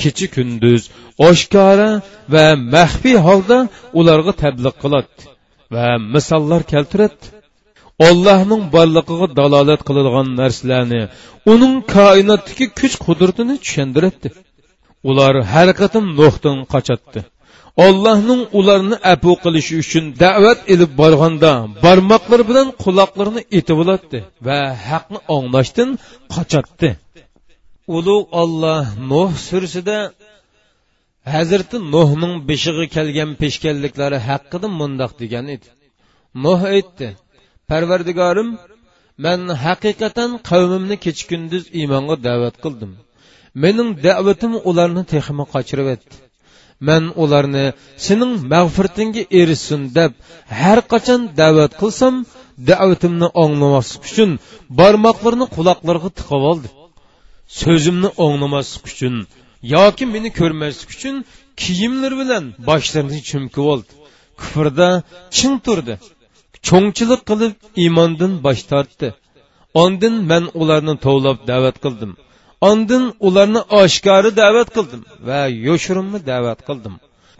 Kechi 0.00 0.26
kunduz 0.34 0.82
oshkora 1.28 1.90
va 2.32 2.46
maxfiy 2.74 3.16
holda 3.26 3.58
ularga 3.98 4.32
tabliq 4.42 4.76
qiladi 4.82 5.22
va 5.74 5.86
misollar 6.14 6.62
keltiradi. 6.72 7.24
Ollohning 8.08 8.62
borligiga 8.74 9.26
dalolat 9.40 9.80
qiladigan 9.88 10.28
narsalarni 10.40 11.02
uning 11.52 11.74
koinotdagi 11.94 12.66
kuch 12.78 12.94
qudratini 13.06 13.54
tushundiradi 13.64 14.28
ular 15.10 15.34
har 15.52 15.68
qatim 15.80 16.04
nuhdan 16.18 16.58
qochadi. 16.72 17.20
Ollohning 17.86 18.42
ularni 18.58 18.96
apu 19.14 19.32
qilishi 19.44 19.74
uchun 19.82 20.04
da'vat 20.22 20.58
ilib 20.72 20.90
borganda 21.00 21.52
barmoqlari 21.84 22.44
bilan 22.50 22.68
quloqlarini 22.82 23.42
etib 23.58 23.78
oladi 23.84 24.18
va 24.46 24.58
haqni 24.88 25.18
anglashdan 25.36 25.90
qochadi. 26.34 26.88
Ulug' 27.96 28.28
olloh 28.42 28.84
nuh 29.10 29.30
sursida 29.48 29.98
hazrati 31.34 31.76
nuhning 31.94 32.34
beshig'i 32.48 32.86
kelgan 32.96 33.30
peshkanliklari 33.40 34.18
haqida 34.28 34.68
mundoq 34.80 35.12
degan 35.22 35.46
edi. 35.54 35.68
Nuh 36.44 36.60
aytdi 36.74 37.08
parvardigorim 37.70 38.48
man 39.24 39.40
haqiqatan 39.64 40.30
qavmimni 40.50 40.96
kecha 41.04 41.24
kunduz 41.30 41.64
iymonga 41.78 42.16
da'vat 42.26 42.56
qildim. 42.64 42.92
Mening 43.62 43.90
da'vatim 44.06 44.52
ularni 44.70 45.02
texmi 45.12 45.44
qochirib 45.54 45.88
etdi 45.96 46.14
man 46.88 47.04
ularni 47.22 47.66
sening 48.06 48.32
mag'firatingga 48.52 49.22
erishsin 49.40 49.82
deb 49.98 50.12
har 50.60 50.78
qachon 50.92 51.20
da'vat 51.40 51.72
qilsam 51.80 52.14
da'vatimni 52.70 53.28
anglamaslik 53.44 54.02
uchun 54.10 54.30
barmoqlarini 54.78 55.46
quloqlariga 55.56 56.10
tiqib 56.18 56.42
oldi. 56.52 56.68
So'zimni 57.60 58.08
o'nglamaslik 58.24 58.84
uchun 58.92 59.14
yoki 59.74 60.04
meni 60.14 60.30
ko'rmaslik 60.40 60.90
uchun 60.96 61.16
kiyimlar 61.62 62.12
bilan 62.20 62.44
boshlarini 62.68 63.20
cho'mkib 63.30 63.64
oldi 63.72 63.92
kufrda 64.40 64.88
chin 65.36 65.52
turdi 65.66 65.94
cho'ngchilik 66.68 67.22
qilib 67.30 67.52
iymondan 67.82 68.32
bosh 68.46 68.62
tortdi 68.70 69.08
ondin 69.84 70.14
man 70.30 70.44
ularni 70.60 70.94
tovlab 71.06 71.38
da'vat 71.50 71.76
qildim 71.84 72.12
ondin 72.70 73.04
ularni 73.28 73.60
oshkori 73.80 74.30
da'vat 74.42 74.68
qildim 74.76 75.02
va 75.28 75.40
yoshirinmi 75.68 76.18
da'vat 76.30 76.60
qildim 76.68 76.94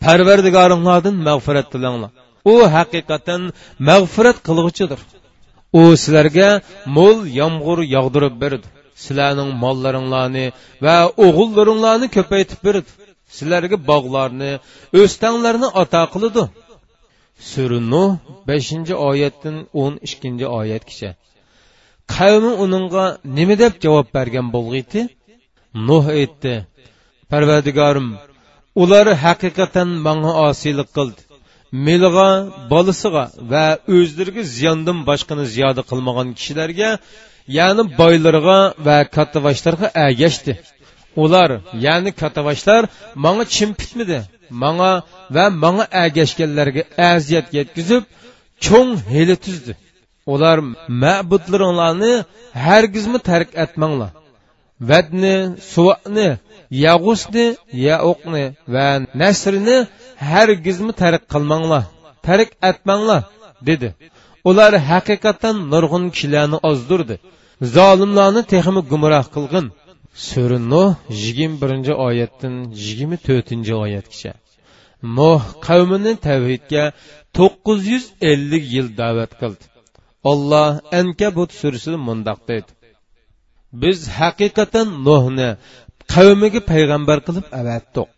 parvardigoringlardan 0.04 1.16
mag'firat 1.28 1.66
tilanglar. 1.72 2.10
U 2.52 2.54
haqiqatan 2.76 3.40
mag'firat 3.88 4.38
qilg'uchidir 4.46 5.00
u 5.80 5.82
sizlarga 6.02 6.48
mo'l 6.96 7.18
yomg'ir 7.40 7.78
yog'dirib 7.96 8.34
berdi. 8.42 8.68
Sizlarning 9.04 9.50
mollaringlarni 9.64 10.46
va 10.86 10.96
o'g'illaringlarni 11.26 12.06
ko'paytib 12.16 12.60
berdi 12.66 12.90
sizlarga 13.36 13.76
bog'larni 13.90 14.50
o'stanglarni 15.00 15.68
ato 15.82 16.02
qiladi. 16.14 16.44
Sura 17.50 17.78
nuh 17.92 18.10
beshinchi 18.48 18.94
oyatdan 19.10 19.56
o'n 19.82 19.94
ikkinchi 20.06 20.46
oyatgacha. 20.58 21.10
Qavmi 22.14 22.52
uningga 22.64 23.04
nima 23.36 23.54
deb 23.62 23.72
javob 23.84 24.06
bergan 24.16 24.46
bo'lg'iydi 24.54 25.00
nuh 25.88 26.04
aytdi 26.18 26.54
parvardigorim 27.30 28.08
ular 28.82 29.06
haqiqatan 29.24 29.88
manga 30.06 30.32
osiylik 30.48 30.88
qildi. 30.96 31.20
Milg'a 31.86 32.30
bolasiga 32.72 33.24
va 33.52 33.66
o'zlariga 33.96 34.42
ziyondan 34.56 34.98
boshqani 35.08 35.44
ziyoda 35.54 35.82
qilmagan 35.90 36.28
kishilarga 36.38 36.90
ya'ni 37.58 37.82
boylarga 38.00 38.58
va 38.86 38.96
kattavoshlarga 39.16 39.86
ergashdi 40.04 40.52
ular 41.24 41.50
ya'ni 41.86 42.10
kattavoshlar 42.20 42.82
manga 43.24 43.44
chim 43.54 43.70
pitmidi 43.80 44.18
manga 44.62 44.90
va 45.34 45.44
manga 45.64 45.84
ergashganlarga 46.02 46.82
aziyat 47.10 47.46
yetkazib 47.58 48.02
cho'ng 48.64 48.92
heli 49.14 49.36
tuzdi. 49.44 49.72
Ular 50.34 50.58
ma'budlaringlarni 51.02 52.12
hargizmi 52.66 53.18
tark 53.28 53.50
etmanglar. 53.64 54.10
Vadni 54.88 55.36
suvani 55.72 56.28
yag'usni 56.84 57.46
yauqni 57.88 58.44
va 58.74 58.86
nasrni 59.22 59.76
hargizmi 60.30 60.92
tark 61.02 61.22
qilmanglar 61.32 61.84
tark 62.26 62.50
etmanglar 62.70 63.20
dedi. 63.68 63.88
Ular 64.48 64.72
haqiqatdan 64.90 65.56
nurg'un 65.72 66.04
kishilarni 66.14 66.58
ozdirdi. 66.70 67.16
Zolimlarni 67.76 68.42
texmi 68.52 68.82
gumroh 68.90 69.26
qilg'in. 69.34 69.66
Sura 70.28 70.58
nuh 70.72 70.90
yigirma 71.22 71.56
birinchi 71.62 71.92
oyatdan 72.08 72.54
yigirma 72.84 73.16
to'rtinchi 73.26 73.72
oyatgacha. 73.84 74.32
Nuh 75.16 75.42
qavmini 75.66 76.12
tavhidga 76.26 76.84
to'qqiz 77.36 77.80
yuz 77.92 78.04
ellik 78.30 78.64
yil 78.74 78.88
da'vat 79.00 79.32
qildi. 79.40 79.64
Olloh 80.30 80.70
ankabut 81.00 81.50
surasida 81.60 81.98
mundoq 82.08 82.40
deydi. 82.48 82.70
Biz 83.82 83.98
haqiqatan 84.18 84.88
nuhni 85.06 85.50
qavmiga 86.14 86.60
payg'ambar 86.72 87.18
qilib 87.26 87.46
avatdiq 87.60 88.08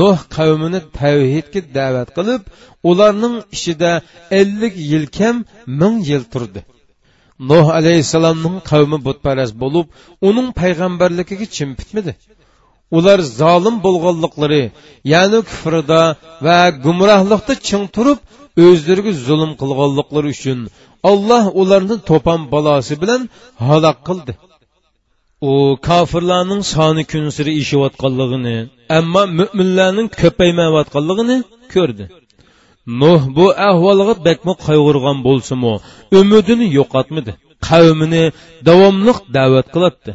nuh 0.00 0.18
qavmini 0.36 0.80
tavhidga 0.98 1.60
da'vat 1.76 2.08
qilib 2.16 2.42
ularning 2.90 3.36
ichida 3.56 3.90
ellik 4.40 4.74
yil 4.90 5.04
kam 5.18 5.36
ming 5.80 5.96
yil 6.10 6.24
turdi. 6.32 6.60
Nuh 7.50 7.66
alayhissalomning 7.78 8.56
qavmi 8.70 8.98
butparast 9.06 9.54
bo'lib 9.62 9.86
uning 10.28 10.48
payg'ambarligiga 10.60 11.46
chim 11.56 11.70
bitmadi. 11.78 12.12
Ular 12.96 13.18
zolim 13.40 13.76
bo'lganliklari 13.86 14.62
ya'ni 15.12 15.40
kufrida 15.48 16.02
va 16.46 16.58
gumrohlikda 16.84 17.54
ching 17.68 17.84
turib 17.96 18.18
o'zlariga 18.66 19.12
zulm 19.26 19.50
qilganliklari 19.60 20.28
uchun 20.36 20.58
alloh 21.10 21.44
ularni 21.60 21.96
to'pon 22.10 22.40
balosi 22.54 22.94
bilan 23.02 23.22
halok 23.66 23.98
qildi. 24.08 24.32
U 25.48 25.52
kofirlarning 25.88 26.62
soni 26.74 27.02
kun 27.12 27.24
siri 27.36 27.52
ishiyotganligini 27.62 28.56
ammo 28.98 29.22
mo'minlarning 29.38 30.08
ko'paymayotganligini 30.20 31.36
ko'rdi. 31.74 32.04
Nuh 33.00 33.22
bu 33.36 33.46
ahvolga 33.68 34.14
bakmi 34.28 34.54
qayg'urgan 34.66 35.18
bo'lsimi 35.26 35.72
umidini 36.18 36.66
yo'qotmadi. 36.78 37.32
Qavmini 37.68 38.24
davomliq 38.68 39.18
da'vat 39.36 39.66
qiladi 39.74 40.10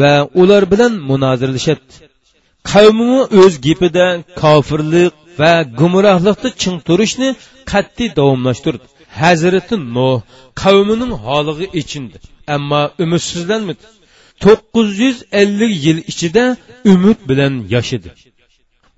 va 0.00 0.12
ular 0.40 0.62
bilan 0.72 0.92
munozirlashatdi 1.10 1.94
qavmini 2.72 3.20
o'z 3.40 3.54
gapida 3.66 4.06
kofirlik 4.42 5.12
va 5.40 5.52
gumrohlikda 5.80 6.48
ching 6.62 6.76
turishni 6.88 7.28
qat'iy 7.72 8.08
davomlashtirdi. 8.18 8.84
Hazrati 9.20 9.74
nuh 9.96 10.18
qavmining 10.62 11.12
holiga 11.24 11.66
ichindi 11.80 12.16
ammo 12.54 12.82
umidsizlanmadi 13.04 13.84
to'qqiz 14.44 14.88
yuz 15.04 15.18
ellik 15.40 15.72
yil 15.84 15.98
ichida 16.12 16.44
umid 16.92 17.18
bilan 17.30 17.54
yashadi 17.74 18.10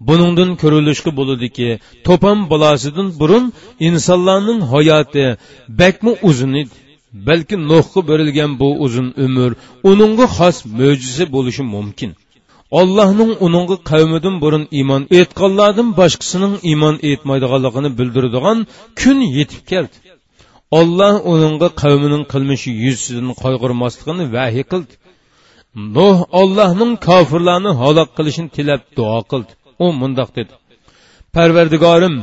buningdan 0.09 0.51
ko'rilishga 0.63 1.11
bo'ladiki 1.19 1.69
to'pon 2.07 2.39
balosidan 2.53 3.09
burun 3.21 3.45
insonlarning 3.89 4.61
hayoti 4.73 5.25
bakmi 5.81 6.13
uzun 6.29 6.53
edi 6.63 6.75
balki 7.29 7.57
nuhga 7.71 8.01
berilgan 8.09 8.51
bu 8.61 8.69
uzun 8.85 9.09
umr 9.27 9.51
uningga 9.91 10.27
xos 10.37 10.57
mo'jiza 10.79 11.25
bo'lishi 11.35 11.65
mumkin. 11.75 12.11
Allohning 12.81 13.33
uningga 13.47 13.77
qavmidan 13.91 14.37
burun 14.45 14.65
iymon 14.79 15.03
etganlardan 15.21 15.89
boshqasining 16.01 16.55
iymon 16.71 16.97
etmaydiganligini 17.11 17.91
bildiradigan 17.99 18.59
kun 19.01 19.19
yetib 19.39 19.63
keldi. 19.71 19.97
Olloh 20.79 21.15
uningga 21.33 21.69
qavmining 21.83 22.25
qilmishi 22.33 22.71
yuzsidan 22.85 23.29
qayg'urmasligini 23.43 24.25
vahiy 24.37 24.65
qildi. 24.73 24.93
Nuh 25.75 26.19
ollohning 26.41 26.93
kofirlarni 27.09 27.73
halok 27.83 28.09
qilishini 28.17 28.51
tilab 28.57 28.83
duo 28.99 29.21
qildi. 29.31 29.53
U 29.85 29.87
mundoq 30.01 30.31
dedi. 30.39 30.53
Parvardigorim 31.37 32.15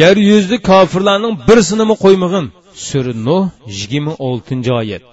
yer 0.00 0.16
yuzida 0.30 0.56
kofirlarning 0.70 1.34
birsinimi 1.48 1.94
qo'ymag'in. 2.04 2.46
Sura 2.86 3.12
nuh 3.26 3.44
yigirma 3.78 4.12
oltinchi 4.28 4.70
oyat. 4.80 5.04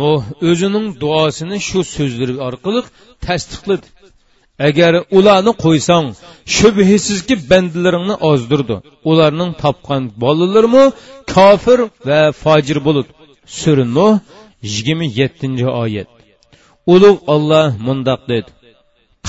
Nuh 0.00 0.22
o'zining 0.50 0.86
duosini 1.02 1.56
shu 1.68 1.80
so'zlari 1.94 2.34
orqali 2.48 2.80
tasdiqladi. 3.26 3.86
Agar 4.68 4.92
ularni 5.18 5.52
qo'ysang 5.64 6.06
shubhisizki 6.56 7.34
bandalaringni 7.50 8.16
ozdirdi. 8.30 8.76
Ularning 9.10 9.50
topgan 9.62 10.02
bolalarimi 10.22 10.84
kofir 11.34 11.78
va 12.08 12.20
fojir 12.42 12.78
bo'ladi. 12.86 13.10
Sura 13.60 13.84
nuh 13.96 14.12
yigirma 14.72 15.06
yettinchi 15.18 15.66
oyat. 15.82 16.08
Ulug' 16.94 17.20
olloh 17.34 17.68
mundoq 17.86 18.20
dedi. 18.32 18.50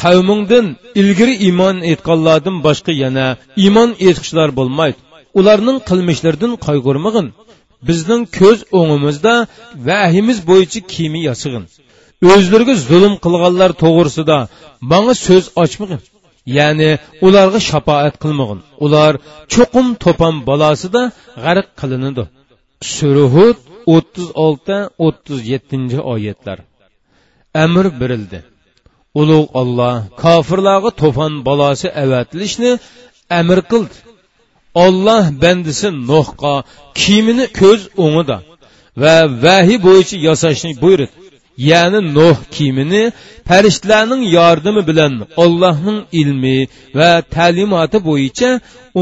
Qavmingdan 0.02 0.66
ilgari 1.02 1.36
iymon 1.48 1.76
etganlardan 1.92 2.58
boshqa 2.68 2.94
yana 3.04 3.28
iymon 3.64 3.90
etqichlar 4.10 4.50
bo'lmaydi. 4.60 5.00
Ularning 5.40 5.78
qilmishlaridan 5.90 6.54
qayg'urmag'in. 6.66 7.28
Bizning 7.88 8.22
ko'z 8.40 8.60
o'ngimizda 8.80 9.34
vahimiz 9.88 10.38
bo'yicha 10.50 10.80
kiyimi 10.92 11.22
yasig'in 11.30 11.66
o'zlariga 12.34 12.76
zulm 12.90 13.14
qilganlar 13.26 13.72
to'g'risida 13.84 14.38
manga 14.92 15.16
so'z 15.28 15.46
ochmag'in. 15.64 16.02
Ya'ni 16.58 16.92
ularga 17.28 17.60
shafoat 17.70 18.16
qilmag'in. 18.24 18.60
Ular 18.86 19.14
cho'qim 19.54 19.88
to'pon 20.04 20.36
balosida 20.50 21.02
g'arq 21.44 21.68
qilinadi. 21.80 22.24
Surhud 22.96 23.58
o'ttiz 23.94 24.28
olti 24.46 24.78
o'ttiz 25.06 25.40
yettinchi 25.52 26.00
oyatlar. 26.14 26.58
Amr 27.64 27.86
berildi. 28.02 28.40
Ulug' 29.22 29.50
olloh 29.62 29.96
kofirlarga 30.24 30.92
to'fon 31.02 31.34
balosi 31.48 31.88
avatilishni 32.04 32.72
amr 33.40 33.60
qildi. 33.72 33.96
Olloh 34.86 35.24
bandisi 35.44 35.88
nuhqa 36.12 36.54
kiyimini 37.00 37.46
ko'z 37.60 37.82
o'ngida 38.04 38.38
va 39.02 39.16
vahiy 39.46 39.78
bo'yicha 39.88 40.16
yasashni 40.28 40.72
buyurdi. 40.84 41.08
Ya'ni 41.72 42.00
nuh 42.18 42.38
kiyimini 42.56 43.04
farishtalarning 43.50 44.24
yordami 44.38 44.82
bilan 44.90 45.14
ollohning 45.44 46.00
ilmi 46.22 46.58
va 47.00 47.12
ta'limoti 47.36 48.00
bo'yicha 48.10 48.50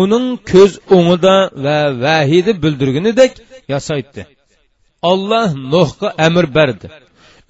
uning 0.02 0.26
ko'z 0.52 0.72
o'ngida 0.98 1.36
va 1.66 1.78
vahiyda 2.06 2.52
bildirganidek 2.64 3.32
yasaydi 3.74 4.22
olloh 5.12 5.50
nuhga 5.74 6.08
amr 6.28 6.46
berdi. 6.58 6.88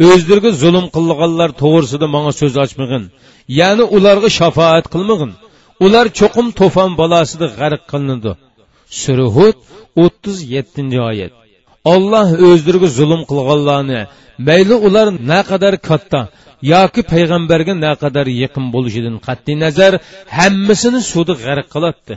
O'zlariga 0.09 0.51
zulm 0.63 0.85
qilganlar 0.95 1.49
to'g'risida 1.61 2.07
manga 2.15 2.33
so'z 2.39 2.55
ochmag'in. 2.63 3.03
Ya'ni 3.59 3.83
ularga 3.97 4.29
shafoat 4.39 4.85
qilmag'in. 4.93 5.31
Ular 5.85 6.05
cho'qim 6.19 6.47
to'fon 6.59 6.91
balosida 7.01 7.47
g'arq 7.59 7.81
qilinadi. 7.91 8.31
Surhud 9.01 9.57
o'ttiz 10.03 10.37
yettinchi 10.55 10.99
oyat. 11.09 11.33
Olloh 11.93 12.27
o'zlariga 12.49 12.89
zulm 12.99 13.21
qilganlarni 13.29 14.01
mayli 14.47 14.75
ular 14.87 15.07
naqadar 15.31 15.75
katta 15.89 16.21
yoki 16.73 17.01
payg'ambarga 17.13 17.73
naqadar 17.85 18.27
yaqin 18.43 18.65
bo'lishidan 18.75 19.15
qat'iy 19.27 19.55
nazar 19.65 19.93
hammasini 20.37 21.01
suvda 21.11 21.33
g'arq 21.43 21.67
qiladi 21.73 22.13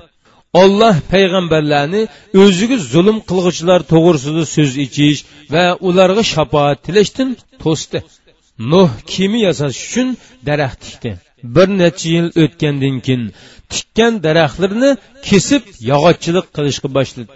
olloh 0.60 0.96
payg'ambarlarni 1.12 2.02
o'ziga 2.42 2.76
zulm 2.92 3.18
qilg'uchilar 3.28 3.80
to'g'risida 3.92 4.44
so'z 4.54 4.72
ichish 4.86 5.20
va 5.52 5.64
ularga 5.88 6.22
shafoat 6.34 6.78
tilashdan 6.86 7.28
to'sdi 7.62 7.98
nuh 8.72 8.90
kimi 9.12 9.38
yasash 9.46 9.78
uchun 9.86 10.08
daraxt 10.48 10.80
tikdi. 10.84 11.10
Bir 11.54 11.68
necha 11.80 12.06
yil 12.14 12.26
o'tgandan 12.42 12.96
keyin 13.06 13.24
tikkan 13.72 14.12
daraxtlarni 14.26 14.90
kesib 15.28 15.62
yog'ochchilik 15.90 16.46
qilishga 16.56 16.88
boshladi 16.96 17.32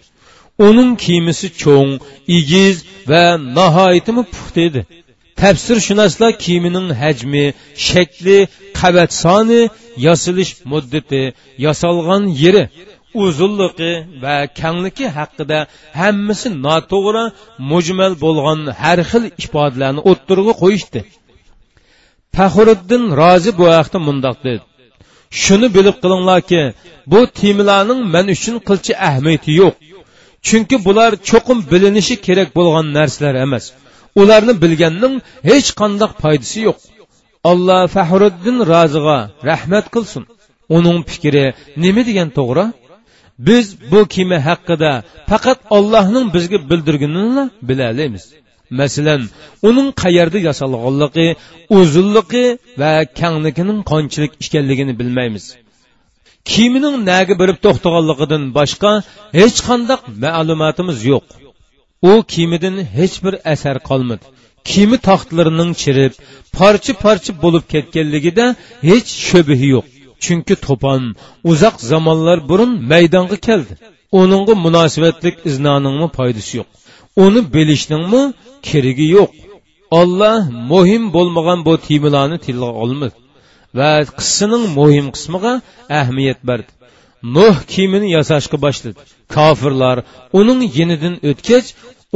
uning 0.68 0.90
kiymisi 1.04 1.48
cho'ng 1.62 1.92
igiz 2.38 2.76
va 3.10 3.24
nihoyatimi 3.58 4.22
puxta 4.34 4.60
edi 4.68 4.80
tafsirshunoslar 5.40 6.32
kiyimining 6.44 6.88
hajmi 7.02 7.44
shakli 7.88 8.38
qavat 8.80 9.10
soni 9.22 9.62
yasilish 10.06 10.52
muddati 10.72 11.22
yasalgan 11.66 12.22
yeri 12.42 12.64
uzunligi 13.24 13.92
va 14.22 14.36
kangligi 14.60 15.06
haqida 15.18 15.58
hammasi 16.00 16.48
noto'g'ri 16.66 17.24
mujmal 17.70 18.12
bo'lgan 18.24 18.60
har 18.82 18.98
xil 19.10 19.24
ifodalarni 19.44 20.00
o'ttirg'i 20.10 20.52
qo'yishdi. 20.62 21.00
Faxriddin 22.36 23.04
rozi 23.20 23.50
bu 23.58 23.66
haqda 23.76 23.98
mundoq 24.08 24.36
dedi. 24.46 24.62
Shuni 25.42 25.68
bilib 25.76 25.96
qilinglarki 26.02 26.62
bu 27.12 27.20
temalarning 27.40 28.00
man 28.14 28.26
uchun 28.36 28.56
qilchi 28.68 28.92
ahamiyati 29.08 29.50
yo'q. 29.60 29.74
Chunki 30.46 30.76
bular 30.86 31.10
cho'qim 31.28 31.58
bilinishi 31.72 32.14
kerak 32.26 32.48
bo'lgan 32.58 32.86
narsalar 32.96 33.34
emas. 33.46 33.64
Ularni 34.20 34.54
bilganning 34.62 35.14
hech 35.50 35.68
qandoq 35.80 36.12
foydasi 36.22 36.58
yo'q. 36.68 36.78
Alloh 37.50 37.82
fahriddin 37.94 38.56
roziga 38.72 39.18
rahmat 39.50 39.86
qilsin. 39.94 40.22
Uning 40.76 40.98
fikri 41.10 41.44
nima 41.82 42.02
degan 42.08 42.28
to'g'ri? 42.38 42.64
Biz 43.46 43.66
bu 43.90 44.00
kema 44.14 44.38
haqida 44.48 44.92
faqat 45.30 45.58
ollohning 45.76 46.26
bizga 46.34 46.58
bildirganini 46.70 47.44
bilalaymiz. 47.68 48.24
Masalan 48.80 49.22
uning 49.68 49.88
qayerda 50.02 50.38
yasalganligi 50.48 51.26
uzunligi 51.78 52.44
va 52.80 52.92
kangligining 53.20 53.80
qanchalik 53.92 54.32
ekanligini 54.44 54.94
bilmaymiz. 55.00 55.44
Kiyimining 56.50 56.96
nagi 57.10 57.34
birib 57.40 57.58
to'xtaganligidan 57.64 58.44
boshqa 58.58 58.92
hech 59.38 59.58
qandaq 59.68 60.00
ma'lumotimiz 60.24 60.98
yo'q. 61.12 61.26
U 62.10 62.12
kiyimidan 62.32 62.76
hech 62.96 63.16
bir 63.24 63.34
asar 63.52 63.76
qolmadi. 63.88 64.24
Kiyimi 64.68 64.98
taxtlarining 65.08 65.70
chirib 65.82 66.12
parcha 66.58 66.92
parcha 67.04 67.32
bo'lib 67.42 67.64
ketganligida 67.72 68.44
hech 68.88 69.08
shubhi 69.28 69.66
yo'q. 69.74 69.86
Chunki 70.24 70.54
to'pon 70.66 71.02
uzoq 71.50 71.76
zamonlar 71.90 72.38
burun 72.50 72.72
maydonga 72.92 73.36
keldi. 73.46 73.72
Uningga 74.20 74.54
munosibatlik 74.64 75.36
iznoningmi 75.50 76.08
foydasi 76.16 76.52
yo'q. 76.58 76.68
Uni 77.24 77.40
bilishningmi 77.54 78.22
keragi 78.68 79.06
yo'q. 79.16 79.30
Olloh 80.00 80.38
muhim 80.72 81.02
bo'lmagan 81.16 81.58
bu 81.66 81.72
temalarni 81.88 82.38
tilga 82.46 82.68
olmadi 82.82 83.16
va 83.78 83.90
qissaning 84.18 84.64
muhim 84.78 85.06
qismiga 85.14 85.52
ahamiyat 85.98 86.40
berdi. 86.48 86.70
Nuh 87.36 87.56
kiyimini 87.72 88.08
yasashga 88.16 88.56
boshladi. 88.64 88.98
Kofirlar 89.34 89.96
uning 90.40 90.60
yenidan 90.78 91.14
o'tgach 91.30 91.68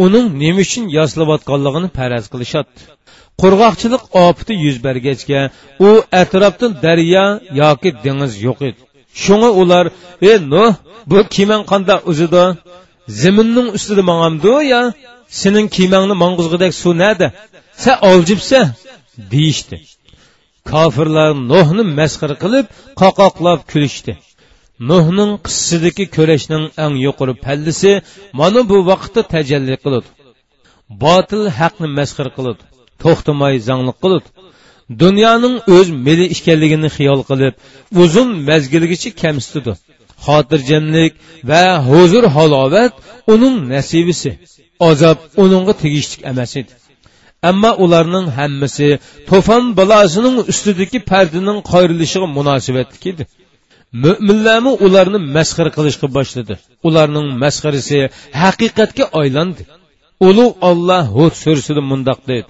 uning 0.05 0.27
nima 0.43 0.61
uchun 0.67 0.85
yasilayotganligini 0.99 1.89
paraz 1.99 2.25
qilishadi. 2.33 2.71
Qurg'oqchilik 3.43 4.03
ofati 4.25 4.55
yuz 4.65 4.77
bergachga 4.87 5.41
u 5.87 5.91
atrofdan 6.23 6.73
daryo 6.85 7.27
yoki 7.63 7.91
dengiz 8.05 8.33
yo'q 8.47 8.59
edi. 8.69 8.81
Shunga 9.23 9.51
ular 9.61 9.87
e 10.31 10.33
nuh 10.53 10.73
bu 11.11 11.19
kemang 11.35 11.65
qanda 11.71 11.95
uzidi? 12.11 12.45
Ziminning 13.23 13.69
ustida 13.77 14.03
mangamdu 14.11 14.55
ya? 14.73 14.83
Sening 15.41 15.67
kiymangni 15.77 16.15
mang'izg'idek 16.23 16.73
suv 16.83 16.93
nada? 17.03 17.29
Sa 17.83 17.93
oljibsa? 18.11 18.61
deyishdi. 19.33 19.77
Kofirlar 20.71 21.31
nuhni 21.53 21.85
masxara 21.99 22.37
qilib 22.45 22.67
qoqoqlab 23.01 23.61
kulishdi. 23.71 24.13
Nuhning 24.91 25.33
qissidagi 25.47 26.05
ko'rashning 26.17 26.65
eng 26.85 26.95
yuqori 27.07 27.35
pallisi 27.47 27.93
mana 28.41 28.61
bu 28.71 28.77
vaqtda 28.91 29.21
tajalli 29.35 29.77
qiladi. 29.85 30.09
Botil 31.03 31.43
haqni 31.59 31.89
masxir 31.99 32.29
qiladi. 32.37 32.63
To'xtamay 33.03 33.55
zanglik 33.69 33.97
qiladi 34.03 34.29
dunyoning 35.03 35.57
o'z 35.77 35.89
meli 36.07 36.27
ekanligini 36.37 36.89
xiyol 36.97 37.21
qilib 37.31 37.55
uzun 38.03 38.29
mazgilgacha 38.49 39.11
kamsitidi 39.23 39.73
xotirjamlik 40.27 41.13
va 41.51 41.63
huzur 41.89 42.25
halovat 42.37 42.93
uning 43.35 43.57
nasibisi. 43.75 44.31
Azob 44.91 45.19
uningga 45.43 45.75
tegishlik 45.83 46.21
emas 46.31 46.53
edi. 46.61 46.73
Ammo 47.51 47.71
ularning 47.85 48.27
hammasi 48.39 48.89
to'fon 49.31 49.65
balosining 49.79 50.37
ustidagi 50.53 50.99
pardining 51.11 51.59
qoyrilishiga 51.73 52.29
munosabatli 52.39 52.99
edi. 53.13 53.25
Mo'minlarmi 54.05 54.73
ularni 54.87 55.19
masxara 55.37 55.71
qilishga 55.77 56.07
boshladi. 56.17 56.55
Ularning 56.89 57.29
masxarasi 57.43 57.99
haqiqatga 58.43 59.05
aylandi. 59.21 59.63
Ulug' 60.29 60.57
olloh 60.71 61.05
hud 61.17 61.35
sursida 61.45 61.83
mundoq 61.91 62.21
dedi. 62.31 62.49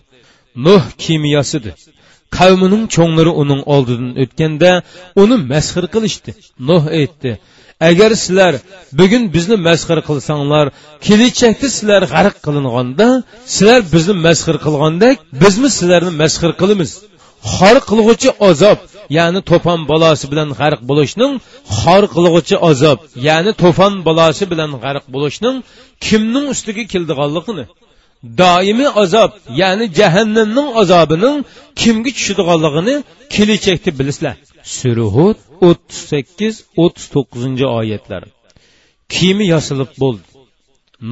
Nuh 0.66 0.82
kimyosidir 1.02 1.74
qavmining 2.38 2.84
cho'nglari 2.94 3.32
uning 3.42 3.60
oldidan 3.74 4.10
o'tganda 4.22 4.70
uni 5.22 5.36
masxir 5.52 5.84
qilishdi. 5.94 6.30
Nuh 6.68 6.84
aytdi 7.00 7.30
agar 7.90 8.10
sizlar 8.22 8.54
bugun 8.98 9.22
bizni 9.34 9.56
masxir 9.68 9.98
qilsanglar 10.08 10.66
kelajakda 11.06 11.68
sizlar 11.76 12.02
g'arq 12.14 12.36
qilinganda 12.46 13.06
sizlar 13.54 13.80
bizni 13.94 14.14
masxir 14.26 14.56
qilgandek 14.66 15.16
bizmi 15.42 15.68
sizlarni 15.76 16.12
masxir 16.22 16.50
qilamiz? 16.60 16.90
Xor 17.54 17.76
qilg'uchi 17.90 18.30
azob 18.50 18.78
ya'ni 19.16 19.40
to'fon 19.50 19.80
balosi 19.90 20.24
bilan 20.32 20.48
g'arq 20.60 20.80
bo'lishning 20.90 21.32
xor 21.80 22.02
qilg'uchi 22.14 22.56
azob 22.70 22.98
ya'ni 23.28 23.52
to'fon 23.62 23.92
balosi 24.08 24.44
bilan 24.52 24.70
g'arq 24.84 25.04
bo'lishning 25.14 25.56
kimning 26.06 26.46
ustiga 26.54 26.82
keldiganligini 26.92 27.64
doimiy 28.40 28.90
azob 29.02 29.30
ya'ni 29.60 29.86
jahannamning 29.98 30.68
azobining 30.82 31.36
kimga 31.80 32.10
tushadiganligini 32.16 32.94
kelajakda 33.34 33.90
bilasizlar. 33.98 34.36
Suruhud 34.78 35.38
o'ttiz 35.68 35.98
sakkiz 36.10 36.54
o'ttiz 36.82 37.06
to'qqizinchi 37.14 37.66
oyatlar. 37.78 38.22
Kiyimi 39.14 39.46
yosilib 39.54 39.90
bo'ldi. 40.02 40.26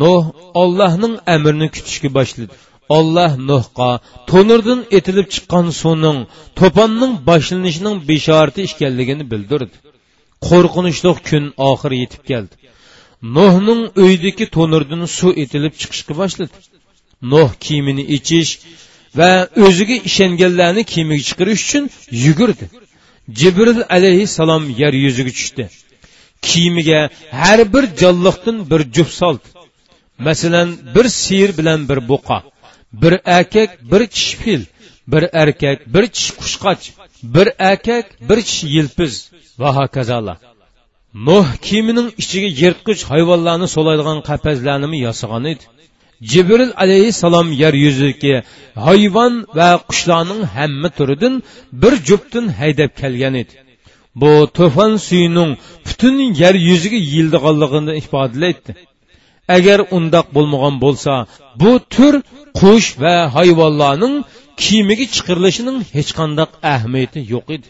Nuh 0.00 0.24
ollohning 0.62 1.14
amrini 1.34 1.68
kutishga 1.74 2.08
boshladi. 2.18 2.54
Olloh 2.98 3.32
nuhqa 3.50 3.90
to'nirdan 4.30 4.80
etilib 4.98 5.26
chiqqan 5.34 5.66
suvning 5.82 6.18
to'ponning 6.60 7.12
boshlanishining 7.28 7.96
beshorati 8.10 8.60
ekanligini 8.68 9.24
bildirdi. 9.32 9.76
Qo'rqinchli 10.48 11.10
kun 11.28 11.44
oxiri 11.70 11.96
yetib 12.02 12.22
keldi. 12.30 12.54
Nuhning 13.36 13.82
uydagi 14.04 14.44
to'nirdan 14.56 15.02
suv 15.18 15.30
etilib 15.42 15.74
chiqishga 15.80 16.14
boshladi. 16.22 16.56
Nuh 17.30 17.50
kiyimini 17.64 18.04
ichish 18.16 18.50
va 19.18 19.30
o'ziga 19.66 19.96
ishonganlarni 20.08 20.82
kiyimiga 20.92 21.22
chiqarish 21.28 21.62
uchun 21.66 21.84
yugurdi. 22.26 22.64
Jibril 23.40 23.80
alayhissalom 23.96 24.64
yer 24.80 24.92
yuziga 25.04 25.32
tushdi. 25.38 25.64
Kiyimiga 26.46 27.00
har 27.42 27.60
bir 27.74 27.84
jonliqdan 28.00 28.56
bir 28.70 28.80
juft 28.94 29.14
soldi. 29.20 29.46
Masalan 30.26 30.68
bir 30.94 31.06
siyr 31.22 31.50
bilan 31.58 31.80
bir 31.88 31.98
buqa 32.10 32.38
bir 33.02 33.14
erkak 33.24 33.70
bir 33.92 34.02
kishi 34.14 34.36
fil 34.42 34.62
bir 35.12 35.22
erkak 35.32 35.78
bir 35.94 36.04
kishi 36.14 36.32
qushqoch 36.40 36.84
bir 37.34 37.48
erkak 37.58 38.06
bir 38.28 38.38
kishi 38.48 38.66
yilpiz 38.76 39.30
va 39.58 39.76
hokazolar. 39.76 40.38
Nuh 41.26 41.46
kiyimining 41.66 42.08
ichiga 42.22 42.48
yirtqich 42.62 43.02
hayvonlarni 43.12 43.68
so'laydigan 43.76 44.18
qafaslarni 44.28 44.98
yasagan 45.06 45.44
edi. 45.52 45.64
Jibril 46.30 46.72
alayhissalom 46.82 47.48
yer 47.62 47.74
yuzidagi 47.84 48.34
hayvon 48.86 49.34
va 49.58 49.70
qushlarning 49.88 50.42
hamma 50.56 50.88
turidan 50.98 51.34
bir 51.82 51.92
juptin 52.08 52.46
haydab 52.60 52.90
kelgan 53.00 53.34
edi. 53.42 53.54
Bu 54.20 54.32
to'fon 54.58 54.92
suyining 55.06 55.50
butun 55.86 56.16
yer 56.42 56.54
yuziga 56.68 57.00
yildiganligini 57.12 57.92
ifodalaydi 58.02 58.70
agar 59.56 59.78
undoq 59.96 60.26
bo'lmagan 60.36 60.74
bo'lsa 60.84 61.12
bu 61.60 61.72
tur 61.94 62.14
qush 62.60 62.88
va 63.02 63.14
hayvonlarning 63.36 64.14
kiyimiga 64.62 65.06
chiqirilishining 65.14 65.78
hech 65.96 66.10
qanday 66.18 66.48
ahamiyati 66.72 67.20
yo'q 67.32 67.46
edi. 67.56 67.68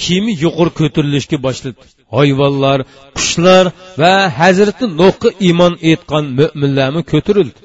Kiyimi 0.00 0.32
yuqori 0.44 0.72
ko'tarilishga 0.80 1.38
boshladi. 1.46 1.80
Hayvonlar 2.16 2.78
qushlar 3.16 3.64
va 4.00 4.14
hazrati 4.40 4.84
nuhga 5.00 5.28
iymon 5.46 5.72
etgan 5.92 6.24
mo'minlarni 6.38 7.02
ko'tarildi. 7.12 7.60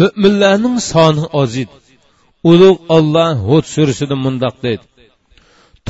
Mo'minlarning 0.00 0.76
soni 0.90 1.24
ozid. 1.42 1.70
Ulug' 2.50 2.80
olloh 2.96 3.30
hud 3.46 3.64
surasida 3.74 4.16
mundoq 4.24 4.54
deydi. 4.64 4.84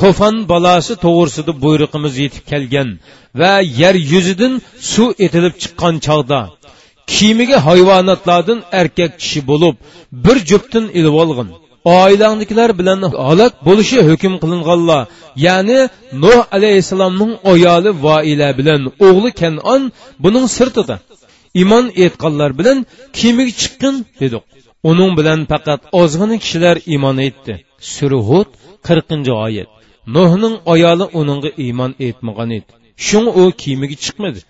To'fon 0.01 0.37
balosi 0.53 0.95
to'g'risida 1.05 1.53
buyruqimiz 1.65 2.15
yetib 2.25 2.45
kelgan 2.51 2.89
va 3.41 3.53
yer 3.81 3.95
yuzidan 4.13 4.55
suv 4.93 5.09
etilib 5.25 5.55
chiqqan 5.63 5.95
chog'da 6.07 6.41
kiyimiga 7.13 7.59
hayvonotlardan 7.69 8.61
erkak 8.81 9.13
kishi 9.23 9.41
bo'lib 9.51 9.75
bir 10.25 10.37
juftin 10.51 10.85
ilib 10.99 11.15
olg'in. 11.23 11.49
Oilangnikilar 12.01 12.71
bilan 12.81 13.01
halok 13.29 13.53
bo'lishi 13.67 13.99
hukm 14.09 14.35
qilinganlar 14.43 15.03
ya'ni 15.47 15.79
nuh 16.25 16.41
alayhissalomning 16.57 17.33
ayoli 17.53 17.91
voila 18.07 18.49
bilan 18.59 18.81
o'g'li 19.07 19.31
kanon 19.41 19.83
buning 20.25 20.47
sirtida. 20.57 20.97
Iymon 21.61 21.87
etganlar 22.05 22.51
bilan 22.59 22.79
kemiga 23.19 23.53
chiqqin 23.61 23.97
dedik 24.21 24.45
uning 24.91 25.13
bilan 25.19 25.41
faqat 25.53 25.81
ozg'ina 26.01 26.37
kishilar 26.43 26.77
iymon 26.93 27.17
etdi. 27.29 27.53
Surhud 27.95 28.49
qirqinchi 28.87 29.33
oyat. 29.47 29.69
Nuhning 30.17 30.57
ayoli 30.73 31.07
uningga 31.21 31.51
iymon 31.65 31.93
etmagan 32.09 32.51
edi. 32.59 32.71
Shunga 33.07 33.31
u 33.41 33.43
kiyimiga 33.61 33.97
chiqmadi. 34.05 34.41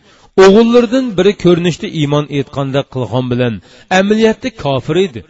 O'g'illardan 0.44 1.06
biri 1.18 1.32
ko'rinishda 1.44 1.88
iymon 2.00 2.24
etganda 2.38 2.80
qilg'on 2.92 3.24
bilan 3.32 3.54
amaliyatda 3.98 4.48
kofir 4.64 4.96
edi 5.06 5.20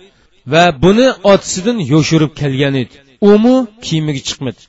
va 0.53 0.65
buni 0.85 1.07
otasidan 1.33 1.79
yo'shirib 1.93 2.33
kelgan 2.41 2.75
edi. 2.83 2.95
Umu 3.33 3.57
kiyimiga 3.87 4.23
chiqmadi. 4.29 4.61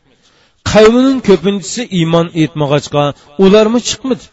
Qavmining 0.71 1.19
ko'pinchisi 1.29 1.81
iymon 1.99 2.27
etmag'achqa 2.43 3.03
ularmi 3.45 3.79
chiqmadi? 3.89 4.25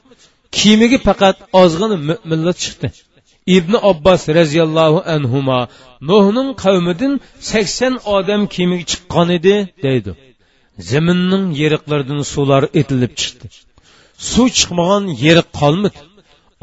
Kiyimiga 0.57 0.99
faqat 1.09 1.37
ozg'ina 1.63 1.97
mo'minlar 2.09 2.55
chiqdi. 2.63 2.89
Ibn 3.57 3.73
abbos 3.91 4.23
roziyallohu 4.39 4.99
anhuma 5.15 5.61
nuhning 6.11 6.51
qavmidan 6.63 7.13
sakson 7.51 7.95
odam 8.17 8.43
kiyimiga 8.53 8.85
chiqqan 8.91 9.29
edi 9.39 9.55
deydi. 9.85 10.11
Zaminning 10.91 11.47
yeriqlaridan 11.61 12.21
suvlar 12.33 12.63
etilib 12.81 13.13
chiqdi. 13.21 13.47
Suv 14.31 14.47
chiqmagan 14.59 15.05
yeriq 15.25 15.49
qolmadi. 15.61 16.01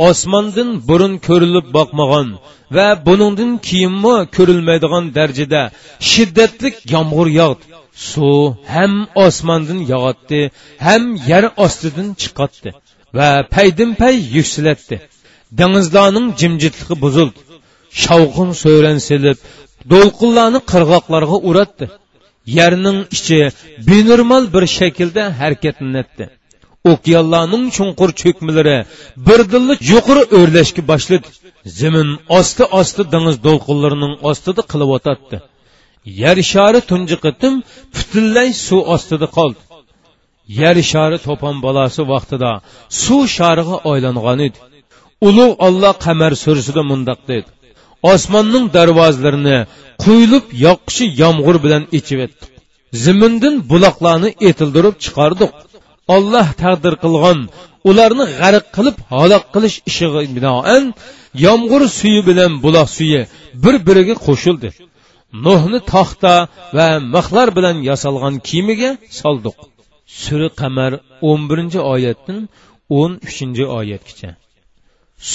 Osmondan 0.07 0.69
burun 0.89 1.13
ko'rilib 1.27 1.67
boqmagan 1.77 2.27
va 2.75 2.87
buningdan 3.07 3.51
keyinmi 3.67 4.15
ko'rilmaydigan 4.35 5.05
darajada 5.17 5.61
shiddatli 6.11 6.69
yomg'ir 6.93 7.27
yog'di. 7.41 7.65
Suv 8.09 8.41
ham 8.73 8.93
osmondan 9.25 9.79
yog'atdi 9.91 10.41
ham 10.87 11.03
yer 11.29 11.43
ostidan 11.65 12.07
chiqatdi 12.21 12.69
va 13.17 13.29
paydin 13.55 13.91
pay 14.01 14.15
yuksalatdi 14.37 14.97
dengizlarning 15.59 16.27
jimjitligi 16.41 16.95
buzildi. 17.03 17.39
Shovqin 18.03 18.49
so'ran 18.63 18.97
silib 19.07 19.37
do'lqinlarni 19.91 20.59
qirg'oqlarga 20.71 21.37
uratdi. 21.49 21.85
Yerning 22.57 22.99
ichi 23.17 23.39
benormal 23.89 24.43
bir 24.55 24.63
shaklda 24.77 25.23
harakatlanatdi 25.39 26.25
okeanlarning 26.93 27.65
chunqur 27.75 28.09
cho'kmalari 28.21 28.77
birdilla 29.27 29.73
yuqori 29.91 30.23
o'rlashga 30.37 30.81
boshladi. 30.91 31.27
Zimin 31.79 32.09
osti 32.39 32.63
osti 32.79 33.01
dengiz 33.13 33.37
do'lqinlarining 33.47 34.13
ostida 34.29 34.61
qilib 34.71 34.89
o'tatdi 34.97 35.37
yer 36.21 36.37
shari 36.51 36.79
tunji 36.89 37.15
qitim 37.25 37.53
butunlay 37.95 38.49
suv 38.67 38.81
ostida 38.95 39.27
qoldi. 39.37 39.59
Yer 40.57 40.75
shari 40.91 41.17
to'pon 41.27 41.55
balasi 41.65 42.01
vaqtida 42.13 42.51
suv 43.03 43.21
shariga 43.37 43.77
aylangan 43.91 44.39
edi. 44.47 44.59
Ulug' 45.27 45.55
olloh 45.67 45.93
qamar 46.05 46.31
surasida 46.43 46.81
mundoq 46.91 47.19
dedi. 47.31 47.49
Osmonning 48.13 48.65
darvozalarini 48.77 49.57
quyilib 50.03 50.45
yoqishi 50.65 51.05
yomg'ir 51.21 51.55
bilan 51.65 51.83
ichib 51.99 52.19
etdik 52.25 52.51
zimindan 53.03 53.55
buloqlarni 53.71 54.29
etildirib 54.49 54.95
chiqardik. 55.03 55.51
Olloh 56.15 56.47
taqdir 56.63 56.93
qilgan 57.03 57.39
ularni 57.89 58.25
g'arq 58.39 58.65
qilib 58.75 58.97
halok 59.11 59.43
qilish 59.53 59.77
ishiga 59.89 60.21
binoan 60.37 60.83
yomg'ir 61.45 61.81
suyi 61.99 62.21
bilan 62.29 62.51
buloq 62.63 62.87
suyi 62.97 63.21
bir 63.63 63.75
biriga 63.87 64.15
qo'shildi. 64.27 64.69
Nuhni 65.45 65.79
taxta 65.93 66.33
va 66.77 66.87
mixlar 67.15 67.47
bilan 67.57 67.75
yasalgan 67.89 68.35
kiyimiga 68.47 68.89
soldiq 69.21 69.55
suri 70.21 70.49
qamar 70.61 70.91
o'n 71.29 71.41
birinchi 71.49 71.79
oyatdan 71.93 72.39
o'n 72.99 73.11
uchinchi 73.27 73.65
oyatgacha. 73.79 74.29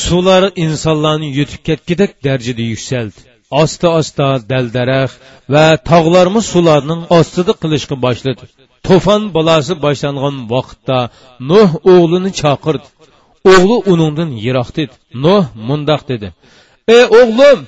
Suvlar 0.03 0.43
insonlarni 0.65 1.29
yutib 1.39 1.61
ketgidek 1.69 2.11
darajada 2.27 2.65
yuksaldi. 2.73 3.21
Osta 3.63 3.89
osta 4.01 4.27
daldaraxt 4.51 5.17
va 5.55 5.67
tog'larmi 5.91 6.41
sularning 6.53 7.03
ostida 7.19 7.53
qilishga 7.63 7.97
boshladi. 8.05 8.45
To'fon 8.87 9.23
balasi 9.37 9.75
boshlangan 9.85 10.37
vaqtda 10.55 10.99
nuh 11.51 11.71
o'g'lini 11.95 12.31
chaqirdi. 12.41 12.87
O'g'li 13.53 13.77
uningdan 13.93 14.31
yiroq 14.45 14.69
dedi. 14.79 14.95
Nuh 15.25 15.45
mundoq 15.69 16.03
dedi. 16.11 16.29
Ey 16.97 17.05
o'g'lim 17.21 17.59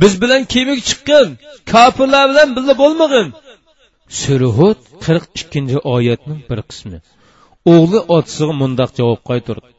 biz 0.00 0.12
bilan 0.22 0.42
kemik 0.54 0.80
chiqqin 0.88 1.28
kofirlar 1.72 2.24
bilan 2.30 2.48
birga 2.56 2.74
bo'lmag'in. 2.82 3.28
Surhud 4.20 4.78
qirq 5.04 5.24
ikkinchi 5.40 5.78
oyatning 5.96 6.40
bir 6.50 6.60
qismi. 6.70 6.98
O'g'li 7.74 8.00
otasiga 8.16 8.54
mundoq 8.62 8.90
javob 8.98 9.20
qaytardi 9.30 9.72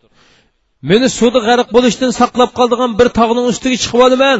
meni 0.90 1.08
suvda 1.18 1.40
g'arq 1.48 1.68
bo'lishdan 1.76 2.12
saqlab 2.20 2.52
qoldigan 2.60 2.92
bir 3.00 3.08
tog'ning 3.20 3.46
ustiga 3.52 3.78
chiqib 3.84 4.02
olaman. 4.08 4.40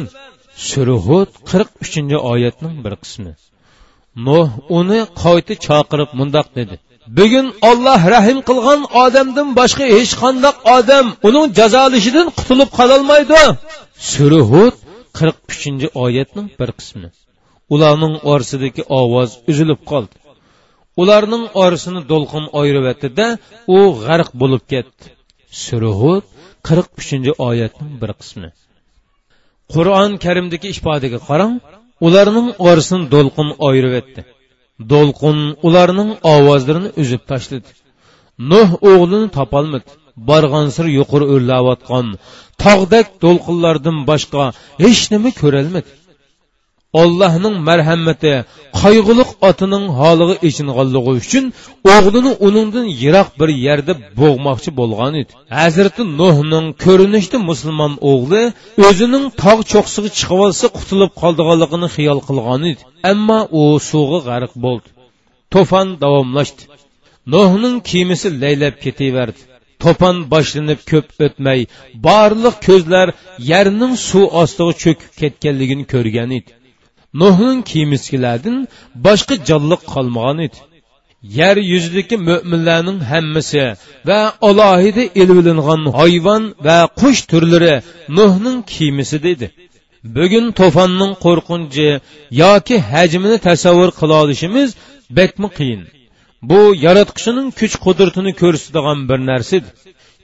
Surhud 0.70 1.30
qirq 1.50 1.70
uchinchi 1.84 2.18
oyatning 2.32 2.76
bir 2.84 2.94
qismi. 3.02 3.32
Nuh 4.26 4.48
uni 4.78 5.00
qayta 5.22 5.54
chaqirib 5.66 6.10
mundoq 6.18 6.46
dedi. 6.58 6.74
Bugun 7.18 7.46
olloh 7.70 8.00
rahim 8.14 8.38
qilgan 8.48 8.80
odamdan 9.04 9.48
boshqa 9.60 9.84
hech 9.96 10.12
qandoq 10.22 10.56
odam 10.76 11.06
uning 11.28 11.46
jazolashidan 11.58 12.28
qutulib 12.38 12.70
qololmaydi. 12.78 13.40
Surhud 14.12 14.74
qirq 15.18 15.38
uchinchi 15.52 15.86
oyatning 16.04 16.48
bir 16.60 16.70
qismi. 16.78 17.08
Ularning 17.74 18.14
orasidagi 18.32 18.82
ovoz 19.00 19.30
uzilib 19.50 19.80
qoldi. 19.90 20.14
Ularning 21.02 21.44
orasini 21.62 22.02
to'lqin 22.10 22.44
ayrivatdida 22.60 23.26
u 23.76 23.78
g'arq 24.04 24.28
bo'lib 24.40 24.62
ketdi. 24.72 25.04
Surhud 25.64 26.24
qirq 26.68 26.88
uchinchi 27.00 27.32
oyatning 27.48 27.92
bir 28.02 28.10
qismi. 28.20 28.48
Qur'on 29.74 30.12
karimdagi 30.24 30.68
ifodaga 30.74 31.18
qarang 31.28 31.54
ularning 32.06 32.48
orasini 32.68 33.04
to'lqin 33.14 33.48
ayrivatdi 33.68 34.20
to'lqin 34.92 35.38
ularning 35.68 36.10
ovozlarini 36.34 36.90
uzib 37.02 37.22
tashladi. 37.30 37.70
Nuh 38.50 38.68
o'g'lini 38.90 39.28
topolmadi. 39.38 39.90
Barg'ansir 40.30 40.86
yuqori 40.98 41.26
o'rlayotgan 41.34 42.06
tog'dak 42.64 43.06
to'lqinlardan 43.22 43.96
boshqa 44.10 44.44
hech 44.84 45.02
nima 45.12 45.30
ko'rolmadi 45.42 45.90
ollohning 47.00 47.56
marhamati 47.68 48.32
qayg'uliq 48.82 49.30
otining 49.48 49.84
holiga 50.00 50.34
echinganligi 50.48 51.12
uchun 51.20 51.44
o'g'lini 51.94 52.32
uningdan 52.46 52.86
yiroq 53.02 53.28
bir 53.40 53.50
yerda 53.66 53.92
bo'g'moqchi 54.20 54.70
bo'lgan 54.80 55.12
edi. 55.22 55.32
Hazrati 55.60 56.02
nuhning 56.20 56.66
ko'rinishda 56.84 57.38
musulmon 57.50 57.92
o'g'li 58.12 58.42
o'zining 58.88 59.24
tog' 59.42 59.62
cho'qsiga 59.72 60.10
chiqib 60.18 60.40
olsa 60.46 60.66
qutulib 60.78 61.10
qoldiganligini 61.22 61.88
xiyol 61.96 62.20
qilgan 62.28 62.62
edi. 62.70 62.80
Ammo 63.12 63.40
u 63.60 63.62
suvga 63.90 64.18
g'arq 64.28 64.52
bo'ldi. 64.64 64.88
To'fon 65.54 65.88
davomlashdi. 66.04 66.62
Nuhning 67.34 67.76
kiyimisi 67.88 68.26
laylab 68.42 68.74
ketaverdi. 68.84 69.40
To'pon 69.82 70.16
boshlanib 70.32 70.80
ko'p 70.90 71.06
o'tmay 71.26 71.60
barliq 72.06 72.56
ko'zlar 72.66 73.08
yerning 73.50 73.94
suv 74.08 74.24
ostiga 74.42 74.72
cho'kib 74.82 75.10
ketganligini 75.20 75.84
ko'rgan 75.94 76.30
edi. 76.38 76.50
Nuhning 77.20 77.60
kiyimiskilardan 77.70 78.56
boshqa 79.06 79.34
jonliq 79.48 79.82
qolmagan 79.92 80.38
edi. 80.46 80.58
Yer 81.38 81.56
yuzidagi 81.72 82.16
mo'minlarning 82.28 82.98
hammasi 83.10 83.62
va 84.08 84.20
alohida 84.48 85.04
ilvilingan 85.22 85.82
hayvon 85.98 86.42
va 86.66 86.78
qush 87.00 87.20
turlari 87.30 87.74
nuhning 88.18 88.58
kiymisida 88.72 89.28
edi 89.36 89.46
bugun 90.16 90.46
to'fonning 90.60 91.12
qo'rqinchi 91.24 91.88
yoki 92.42 92.76
hajmini 92.92 93.38
tasavvur 93.48 93.90
qila 94.00 94.14
olishimiz 94.22 94.68
bekmi 95.18 95.48
qiyin? 95.58 95.82
Bu 96.50 96.60
yaratqichining 96.86 97.48
kuch 97.60 97.74
qudratini 97.84 98.32
ko'rsatadigan 98.42 98.98
bir 99.10 99.18
narsa 99.30 99.52
edi. 99.60 99.70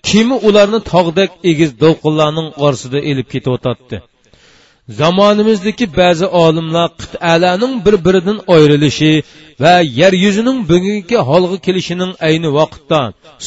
Kimi 0.08 0.36
ularni 0.48 0.80
tog'dak 0.92 1.30
egiz 1.50 1.70
do'lqinlarning 1.82 2.48
orsida 2.66 2.98
ilib 3.10 3.28
ketayotdi? 3.34 3.96
Zamonimizdagi 4.98 5.86
ba'zi 6.00 6.26
olimlar 6.44 6.88
qit'alarning 7.00 7.74
bir 7.86 7.94
biridan 8.06 8.38
ayrilishi 8.54 9.12
va 9.62 9.74
yer 10.00 10.12
yuzining 10.24 10.58
bugungi 10.70 11.16
holga 11.28 11.58
kelishining 11.66 12.12
ayni 12.28 12.48
vaqtda 12.58 13.00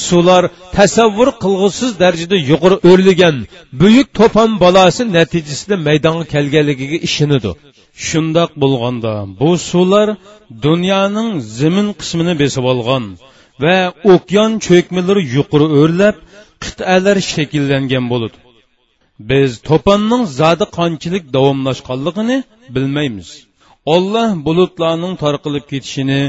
suvlar 0.08 0.44
tasavvur 0.78 1.30
qilg'usiz 1.44 1.91
darajada 2.02 2.38
yuqori 2.52 2.78
o'rlagan 2.89 3.36
buyuk 3.82 4.08
to'fon 4.20 4.50
balosi 4.64 5.02
natijasida 5.18 5.76
maydonga 5.88 6.26
kelganligiga 6.34 6.98
ishonadi 7.08 7.52
shundoq 8.08 8.52
bo'lganda 8.64 9.14
bu 9.39 9.50
suvlar 9.70 10.08
dunyoning 10.66 11.30
zimin 11.58 11.88
qismini 12.00 12.34
besib 12.41 12.66
olgan 12.74 13.04
va 13.64 13.78
okean 14.14 14.52
cho'kmalari 14.68 15.22
yuqori 15.36 15.68
o'rlab 15.82 16.16
qit'alar 16.64 17.18
shakllangan 17.34 18.06
bo'ladi. 18.12 18.38
Biz 19.20 19.51
to'ponning 19.70 20.24
zodi 20.39 20.66
qanchalik 20.78 21.24
davomlashganligini 21.36 22.38
bilmaymiz. 22.76 23.30
Olloh 23.95 24.30
bulutlarning 24.45 25.14
tarqilib 25.24 25.66
ketishini 25.72 26.22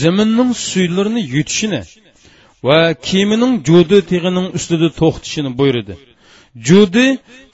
zaminning 0.00 0.50
suylarini 0.68 1.22
yutishini 1.34 1.82
va 2.66 2.78
kemining 3.08 3.52
judi 3.68 3.98
tig'ining 4.10 4.46
ustida 4.58 4.88
to'xtashini 5.00 5.50
buyurdi. 5.58 5.94
Judi 6.68 7.06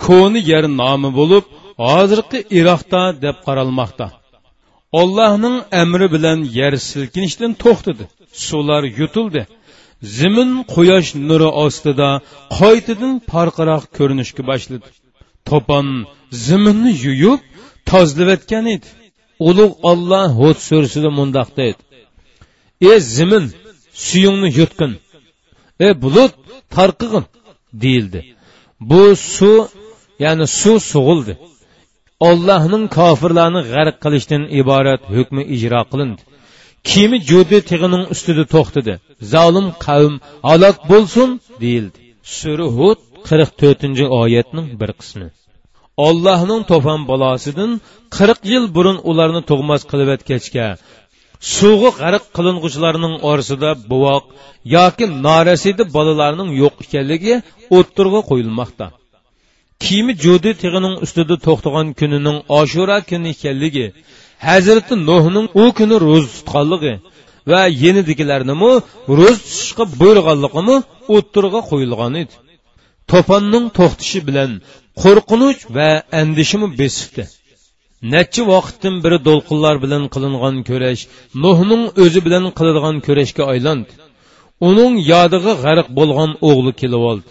koni 0.07 0.41
yer 0.53 0.65
nomi 0.81 1.11
bo'lib 1.19 1.45
hozirgi 1.87 2.39
iroqda 2.59 3.03
deb 3.25 3.37
qaralmoqda. 3.47 4.07
Ollohning 5.01 5.57
amri 5.83 6.07
bilan 6.15 6.39
yer 6.59 6.73
silkinishdan 6.91 7.53
to'xtadi. 7.65 8.05
Suvlar 8.47 8.83
yutildi. 9.01 9.43
Zimin 10.19 10.51
quyosh 10.75 11.11
nuri 11.29 11.49
ostida 11.65 12.09
qaytadan 12.59 13.15
farqiroq 13.31 13.85
ko'rinishga 13.97 14.43
boshladi. 14.51 14.89
To'pon 15.49 15.87
ziminni 16.47 16.93
yuyib 17.05 17.41
tozlayotgan 17.91 18.67
edi. 18.75 18.89
Ulug' 19.49 19.77
olloh 19.91 20.29
hud 20.41 20.59
sursida 20.69 21.11
mundoq 21.19 21.49
deydi 21.61 21.83
ey 22.81 23.01
zimin 23.17 23.45
suyingni 24.07 24.49
yutqin. 24.59 24.93
Ey 25.87 25.93
bulut 26.03 26.33
tarqig'in 26.75 27.25
deyildi. 27.83 28.21
Bu 28.91 29.03
suv 29.35 29.59
ya'ni 30.25 30.47
suv 30.61 30.79
sug'ildi. 30.93 31.35
Ollohning 32.29 32.85
kofirlarni 32.99 33.63
g'arq 33.73 33.97
qilishdan 34.05 34.43
iborat 34.61 35.03
hukmi 35.15 35.43
ijro 35.55 35.83
qilindi. 35.91 36.23
Kiyimi 36.89 37.19
judi 37.31 37.59
tig'ining 37.71 38.05
ustida 38.15 38.45
to'xtadi. 38.55 38.95
Zolim 39.33 39.67
qavm 39.87 40.15
halok 40.49 40.77
bo'lsin 40.91 41.29
deyildi. 41.63 41.99
Sura 42.39 42.67
hud 42.77 42.99
qirq 43.29 43.51
to'rtinchi 43.61 44.07
oyatning 44.23 44.67
bir 44.81 44.91
qismi. 45.01 45.29
Ollohning 46.09 46.63
to'fon 46.71 47.01
balosidan 47.11 47.71
qirq 48.17 48.41
yil 48.53 48.65
burun 48.77 48.99
ularni 49.11 49.43
tug'mas 49.51 49.83
qilib 49.91 50.09
o'tgachga 50.15 50.67
suvg'i 51.57 51.91
g'arq 52.01 52.25
qiling'uchilarning 52.37 53.15
orasida 53.31 53.71
buvoq 53.91 54.25
yoki 54.77 55.07
norasida 55.27 55.85
bolalarning 55.97 56.51
yo'q 56.63 56.75
ekanligi 56.85 57.35
o'ttirg'a 57.77 58.21
qo'yilmoqda. 58.31 58.87
Kiyimi 59.85 60.13
judi 60.25 60.51
tig'ining 60.63 60.95
ustida 61.05 61.37
to'xtagan 61.47 61.89
kunining 62.01 62.39
oshura 62.61 62.97
kuni 63.11 63.29
ekanligi 63.35 63.87
hazrati 64.47 64.95
nuhning 65.11 65.47
u 65.63 65.65
kuni 65.79 65.97
ro'za 66.07 66.29
tutganligi 66.37 66.95
va 67.51 67.61
yenidikilarnimi 67.85 68.73
ro'za 69.19 69.41
tutishga 69.47 69.85
buyurganligimi 70.01 70.77
o'ttirg'a 71.15 71.61
qo'yilgan 71.71 72.15
edi. 72.23 72.35
To'fonning 73.11 73.67
to'xtishi 73.79 74.21
bilan 74.29 74.51
qo'rqinch 75.03 75.61
va 75.77 75.89
andishimi 76.21 76.69
besibdi. 76.81 77.25
Necha 78.13 78.43
vaqtdan 78.53 78.95
beri 79.05 79.19
do'lqinlar 79.29 79.77
bilan 79.85 80.03
qilingan 80.15 80.57
kurash 80.69 81.03
nuhning 81.45 81.83
o'zi 82.03 82.21
bilan 82.27 82.45
qiladigan 82.59 82.97
kurashga 83.07 83.45
aylandi 83.53 83.93
uning 84.69 84.95
yodig'i 85.13 85.55
g'arq 85.65 85.89
bo'lgan 85.99 86.31
o'g'li 86.49 86.73
kelib 86.81 87.03
oldi. 87.11 87.31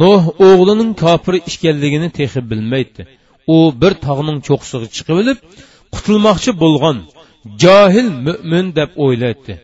Nuh 0.00 0.22
o'g'lining 0.48 0.90
kofir 1.02 1.34
ekanligini 1.50 2.08
texib 2.18 2.44
bilmaydi. 2.52 3.02
U 3.54 3.56
bir 3.82 3.92
tog'ning 4.06 4.38
cho'qqisiga 4.46 4.86
chiqib 4.96 5.16
olib 5.22 5.38
qutulmoqchi 5.94 6.50
bo'lgan 6.62 6.96
johil 7.62 8.08
mo'min 8.26 8.66
deb 8.78 8.90
o'ylaydi. 9.04 9.54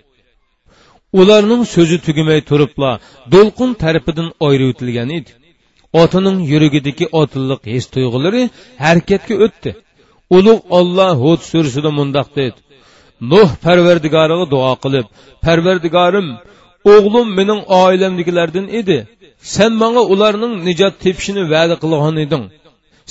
Ularning 1.21 1.63
so'zi 1.75 1.97
tugamay 2.07 2.41
turibla 2.51 2.91
do'lqin 3.33 3.71
tarafidan 3.83 4.29
ayritilgan 4.49 5.11
edi. 5.19 5.33
Otining 6.03 6.39
yuragidagi 6.53 7.07
otilliq 7.21 7.61
his 7.73 7.85
tuyg'ulari 7.95 8.43
harakatga 8.85 9.35
o'tdi. 9.47 9.71
Ulug' 10.37 10.63
olloh 10.79 11.13
hud 11.23 11.41
sursida 11.51 11.91
mundoq 11.99 12.29
dedi. 12.39 12.59
Nuh 13.31 13.51
parvardigoriga 13.65 14.47
duo 14.55 14.73
qilib 14.85 15.07
parvardigorim 15.45 16.29
o'g'lim 16.95 17.27
mening 17.39 17.61
oilamdagilardan 17.83 18.67
edi. 18.81 18.99
Sen 19.55 19.73
manga 19.83 20.03
ularning 20.13 20.55
nijot 20.69 20.95
tepishini 21.05 21.43
va'da 21.53 21.75
qilgan 21.83 22.17
eding. 22.25 22.45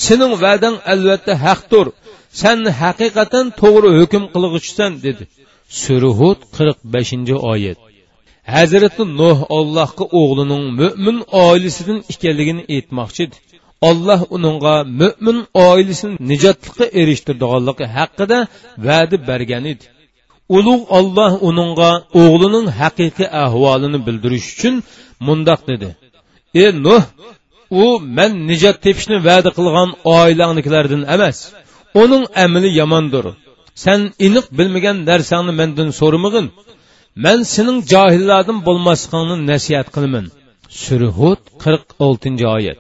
Sening 0.06 0.34
va'dang 0.44 0.76
albatta 0.94 1.34
haqdir. 1.46 1.86
sən 2.42 2.60
həqiqətən 2.82 3.48
doğru 3.62 3.90
hökm 4.00 4.24
qılğıçsan 4.34 4.92
dedi. 5.06 5.24
Sürə 5.82 6.12
Hud 6.20 6.40
45-ci 6.58 7.36
ayət. 7.54 7.80
Hazreti 8.56 9.04
Nuh 9.20 9.40
Allahqa 9.58 10.06
oğlunun 10.20 10.64
mömin 10.80 11.18
ailəsindən 11.46 12.00
ikənligini 12.14 12.64
etmaqçıdır. 12.78 13.40
Allah 13.90 14.20
onunğa 14.36 14.84
mömin 15.02 15.40
ailəsini 15.70 16.16
nicatlıqqa 16.32 16.86
erişdirdiyi 17.02 17.88
haqqında 17.98 18.40
vədi 18.88 19.18
bergan 19.28 19.66
idi. 19.74 19.86
Ulug' 20.58 20.86
Alloh 20.98 21.34
uningga 21.50 21.92
o'g'lining 22.22 22.68
haqiqiy 22.80 23.28
ahvolini 23.46 24.00
bildirish 24.08 24.48
uchun 24.54 24.76
mundoq 25.28 25.62
dedi: 25.72 25.88
"Ey 26.62 26.72
Nuh, 26.86 27.04
u 27.82 27.84
men 28.18 28.32
nijot 28.50 28.78
tepishni 28.86 29.18
va'da 29.28 29.50
qilgan 29.58 29.90
oilangniklardan 30.18 31.04
emas, 31.16 31.38
uning 32.02 32.24
amali 32.44 32.70
yomondir. 32.80 33.26
San 33.84 34.00
iniq 34.28 34.46
bilmagan 34.58 34.98
narsangni 35.10 35.54
mendan 35.62 35.90
so'ramag'in. 36.00 36.48
Man 37.26 37.40
sening 37.54 37.80
johillardan 37.94 38.58
bo'lmasligingni 38.68 39.36
nasihat 39.52 39.88
qilaman. 39.96 40.26
Surhud 40.84 41.42
qirq 41.64 41.86
oltinchi 42.06 42.46
oyat. 42.58 42.78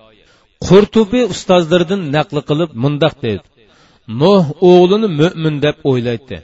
Qurtubi 0.67 1.21
ustozlaridan 1.33 2.01
naqli 2.15 2.41
qilib 2.49 2.69
mundoq 2.83 3.13
dedi. 3.25 3.43
Nuh 4.21 4.43
o'g'lini 4.71 5.09
mo'min 5.19 5.55
deb 5.65 5.77
o'ylaydi. 5.89 6.37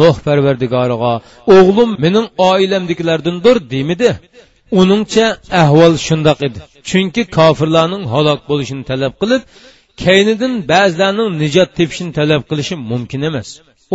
Nuh 0.00 0.16
parvardigoriga 0.26 1.12
o'g'lim 1.56 1.90
mening 2.04 2.26
oilamdagilardandir 2.50 3.56
demidi? 3.74 4.10
Uningcha 4.80 5.26
ahvol 5.62 5.92
shundoq 6.06 6.38
edi. 6.48 6.58
Chunki 6.88 7.22
kofirlarning 7.36 8.04
halok 8.12 8.40
bo'lishini 8.50 8.84
talab 8.90 9.14
qilib 9.22 9.42
kaynidan 10.04 10.54
ba'zilarning 10.72 11.30
nijot 11.42 11.70
tepishini 11.78 12.12
talab 12.18 12.42
qilishi 12.50 12.74
mumkin 12.90 13.22
emas. 13.30 13.48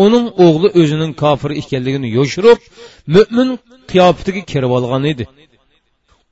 Uning 0.04 0.26
o'g'li 0.46 0.70
o'zining 0.80 1.12
kofir 1.24 1.52
ekanligini 1.62 2.08
yoshirib 2.18 2.60
mo'min 3.16 3.50
qiyofatiga 3.92 4.42
kirib 4.52 4.72
olgan 4.78 5.04
edi. 5.14 5.26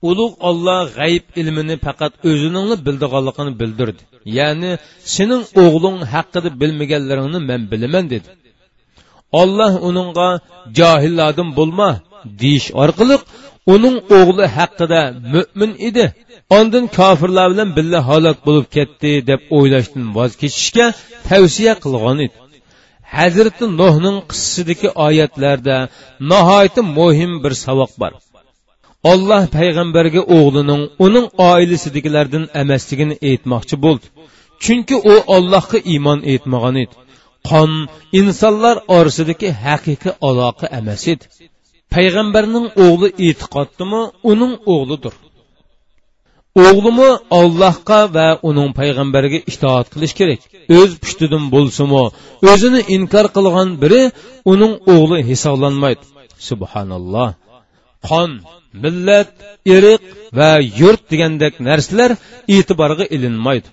Ulug' 0.09 0.35
olloh 0.49 0.81
g'ayb 0.97 1.25
ilmini 1.41 1.75
faqat 1.85 2.13
o'zining 2.29 2.67
bildiganligini 2.87 3.53
bildirdi. 3.61 4.01
Ya'ni 4.37 4.71
sening 5.15 5.43
o'g'ling 5.63 5.97
haqida 6.13 6.49
bilmaganlaringni 6.61 7.39
men 7.49 7.61
bilaman 7.71 8.05
dedi. 8.13 8.27
Olloh 9.41 9.73
uningga 9.87 10.29
johillardan 10.79 11.49
bo'lma 11.59 11.89
deyish 12.41 12.67
orqali 12.83 13.15
uning 13.73 13.97
o'g'li 14.19 14.45
haqida 14.57 15.01
mo'min 15.33 15.71
edi. 15.87 16.05
Ondin 16.57 16.85
kofirlar 16.97 17.47
bilan 17.53 17.69
billa 17.77 17.99
halok 18.09 18.37
bo'lib 18.47 18.67
ketdi 18.75 19.11
deb 19.29 19.41
o'ylashdan 19.57 20.05
voz 20.17 20.31
kechishga 20.41 20.87
tavsiya 21.29 21.73
qilgan 21.83 22.17
edi. 22.25 22.35
Hazrati 23.17 23.65
nuhning 23.81 24.17
qissasidagi 24.29 24.89
oyatlarda 25.07 25.77
nihoyatda 26.31 26.81
muhim 26.97 27.31
bir 27.43 27.53
savoq 27.65 27.91
bor. 28.01 28.13
Olloh 29.11 29.43
payg'ambarga 29.57 30.21
o'g'lining 30.37 30.81
uning 31.05 31.27
oilasidagilardan 31.51 32.45
emasligini 32.61 33.15
aytmoqchi 33.29 33.75
bo'ldi. 33.85 34.05
Chunki 34.63 34.95
u 35.11 35.15
ollohga 35.35 35.79
iymon 35.93 36.19
etmagan 36.33 36.75
edi. 36.83 36.95
Qon 37.49 37.71
insonlar 38.19 38.75
orasidagi 38.97 39.49
haqiqiy 39.65 40.13
aloqa 40.29 40.65
emas 40.79 41.03
edi. 41.13 41.25
Payg'ambarning 41.95 42.65
o'g'li 42.85 43.09
e'tiqoddimi 43.27 44.01
uning 44.31 44.53
o'g'lidir. 44.73 45.13
O'g'limi 46.65 47.09
ollohga 47.39 47.99
va 48.15 48.27
uning 48.49 48.69
payg'ambariga 48.79 49.39
itoat 49.51 49.87
qilish 49.93 50.13
kerak. 50.19 50.41
O'z 50.77 50.91
pushtidan 51.03 51.43
bo'lsimi 51.55 52.03
o'zini 52.51 52.81
inkor 52.95 53.25
qilgan 53.35 53.69
biri 53.83 54.01
uning 54.53 54.73
o'g'li 54.95 55.17
hisoblanmaydi. 55.29 56.03
Subhanalloh. 56.49 57.29
Qon 58.09 58.29
millat 58.83 59.29
irq 59.75 60.01
va 60.37 60.51
yurt 60.81 61.03
degandek 61.11 61.53
narsalar 61.67 62.11
e'tiborga 62.55 63.05
ilinmaydi. 63.15 63.67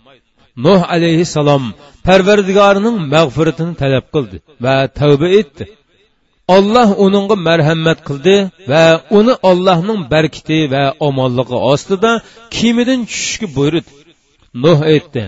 Nuh 0.64 0.80
alayhissalom 0.94 1.64
parvardigorining 2.06 2.96
mag'firatini 3.14 3.74
talab 3.82 4.06
qildi 4.14 4.36
va 4.64 4.74
tavba 4.98 5.28
etdi. 5.40 5.64
Olloh 6.56 6.88
uningga 7.04 7.36
marhamat 7.48 7.98
qildi 8.08 8.36
va 8.70 8.84
uni 9.18 9.34
ollohning 9.50 10.00
barkiti 10.12 10.58
va 10.74 10.84
omonligi 11.08 11.56
ostida 11.72 12.10
kiyimidan 12.54 13.00
tushishga 13.10 13.46
buyurdi. 13.56 13.90
Nuh 14.64 14.78
aytdi 14.92 15.22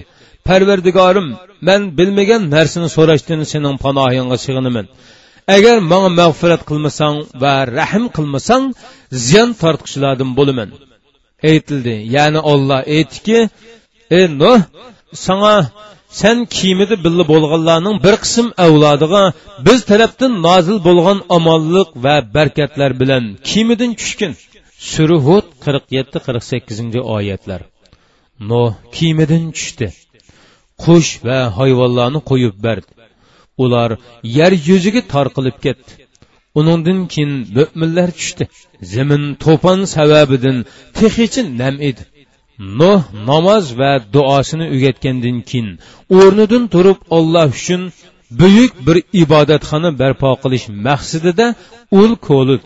parvardigorim 0.49 1.29
man 1.68 1.81
bilmagan 1.99 2.43
narsani 2.55 2.89
so'rashdan 2.97 3.41
sening 3.53 3.77
panohingga 3.85 4.37
sig'inaman 4.45 4.87
agar 5.57 5.77
manga 5.91 6.11
mag'firat 6.21 6.62
qilmasang 6.71 7.16
va 7.43 7.55
rahm 7.79 8.05
qilmasang 8.16 8.64
ziyon 9.27 9.51
tortquchilardan 9.62 10.31
bo'laman. 10.39 10.68
Aytildi. 11.51 11.95
Ya'ni 12.16 12.41
olloh 12.53 12.81
aytdiki 12.97 13.39
ey 14.18 14.25
nuh 14.41 14.59
sanga 15.27 15.55
sen 16.11 16.39
kiyimida 16.57 16.97
billa 17.05 17.25
bo'lganlarning 17.33 17.97
bir 18.05 18.15
qism 18.25 18.47
avlodiga 18.67 19.23
biz 19.67 19.79
tarafdan 19.91 20.33
nozil 20.47 20.79
bo'lgan 20.89 21.19
omonlik 21.37 21.91
va 22.05 22.17
barkatlar 22.37 22.91
bilan 23.01 23.25
kiyimidan 23.49 23.93
tushgin 24.01 24.33
surhud 24.93 25.47
qirq 25.65 25.85
yetti 25.97 26.19
qirq 26.27 26.45
sakkizinchi 26.53 27.01
oyatlar 27.17 27.61
noh 28.51 28.71
kiyimidan 28.97 29.45
tushdi 29.57 29.87
qush 30.85 31.11
va 31.27 31.39
hayvonlarni 31.59 32.21
qo'yib 32.31 32.57
berdi 32.67 32.91
ular 33.65 33.91
yer 34.39 34.53
yuziga 34.69 35.03
tarqilib 35.15 35.57
ketdi 35.67 35.93
uningdan 36.61 37.01
keyin 37.13 37.33
mo'minlar 37.57 38.09
tushdi 38.19 38.45
zamin 38.95 39.23
to'pon 39.45 39.79
sababidan 39.97 40.59
tehichi 40.99 41.41
nam 41.61 41.75
edi 41.89 42.03
nuh 42.81 43.01
namoz 43.31 43.65
va 43.81 43.93
duosini 44.15 44.67
o'gatgandan 44.75 45.39
keyin 45.51 45.69
o'rnidan 46.19 46.65
turib 46.75 46.99
olloh 47.17 47.49
uchun 47.59 47.83
buyuk 48.41 48.73
bir 48.87 48.97
ibodatxona 49.23 49.91
barpo 50.01 50.31
qilish 50.43 50.67
maqsadida 50.87 51.47
ul 52.01 52.13
ko'lid 52.29 52.63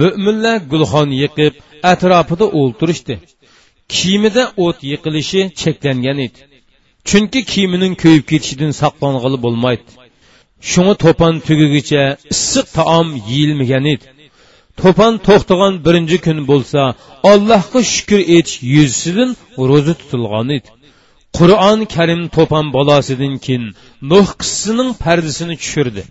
mo'minlar 0.00 0.58
gulxon 0.72 1.08
yiqib 1.22 1.54
atrofida 1.92 2.46
o'ltirishdi. 2.60 3.14
Kiyimida 3.92 4.42
o't 4.64 4.78
yiqilishi 4.90 5.40
cheklangan 5.60 6.18
edi. 6.26 6.38
Chunki 7.08 7.40
kiyimining 7.52 7.94
kuyib 8.02 8.24
ketishidan 8.30 8.72
saqlang'ili 8.82 9.38
bo'lmaydi. 9.44 9.86
Shunga 10.70 10.94
to'pon 11.04 11.34
tugigicha 11.46 12.02
issiq 12.34 12.66
taom 12.78 13.08
yeyilmagan 13.30 13.84
edi. 13.94 14.04
To'pon 14.82 15.14
to'xtagan 15.26 15.74
birinchi 15.86 16.18
kun 16.26 16.38
bo'lsa 16.50 16.80
allohga 17.32 17.80
shukur 17.94 18.20
etish 18.36 18.56
yuzisidan 18.74 19.30
ro'za 19.70 19.94
tutilgan 20.00 20.48
edi. 20.56 20.68
Qur'oni 21.38 21.86
karim 21.94 22.22
to'pon 22.36 22.66
bolosidan 22.76 23.34
keyin 23.44 23.64
nuh 24.10 24.28
qissasining 24.40 24.90
pardasini 25.04 25.54
tushirdi. 25.62 26.02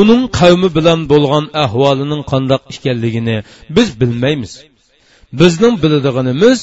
Uning 0.00 0.22
qavmi 0.38 0.68
bilan 0.76 1.00
bo'lgan 1.12 1.44
ahvolining 1.64 2.22
qandoq 2.32 2.62
ekanligini 2.74 3.36
biz 3.76 3.88
bilmaymiz. 4.00 4.52
Bizning 5.40 5.74
biladiganimiz 5.82 6.58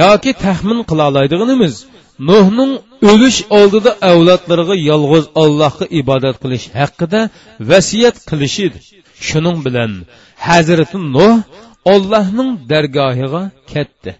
yoki 0.00 0.32
taxmin 0.44 0.80
qila 0.90 1.04
oladiganimiz 1.10 1.74
nuhning 2.30 2.72
o'lish 3.10 3.40
oldida 3.58 3.90
avlodlariga 4.10 4.76
yolg'iz 4.90 5.24
allohga 5.42 5.86
ibodat 6.00 6.36
qilish 6.42 6.66
haqida 6.80 7.20
vasiyat 7.70 8.16
qilishi 8.30 8.60
edi. 8.68 8.78
Shuning 9.28 9.56
bilan 9.66 9.92
hazrati 10.46 10.98
nuh 11.14 11.36
ollohning 11.92 12.50
dargohiga 12.70 13.42
ketdi. 13.72 14.12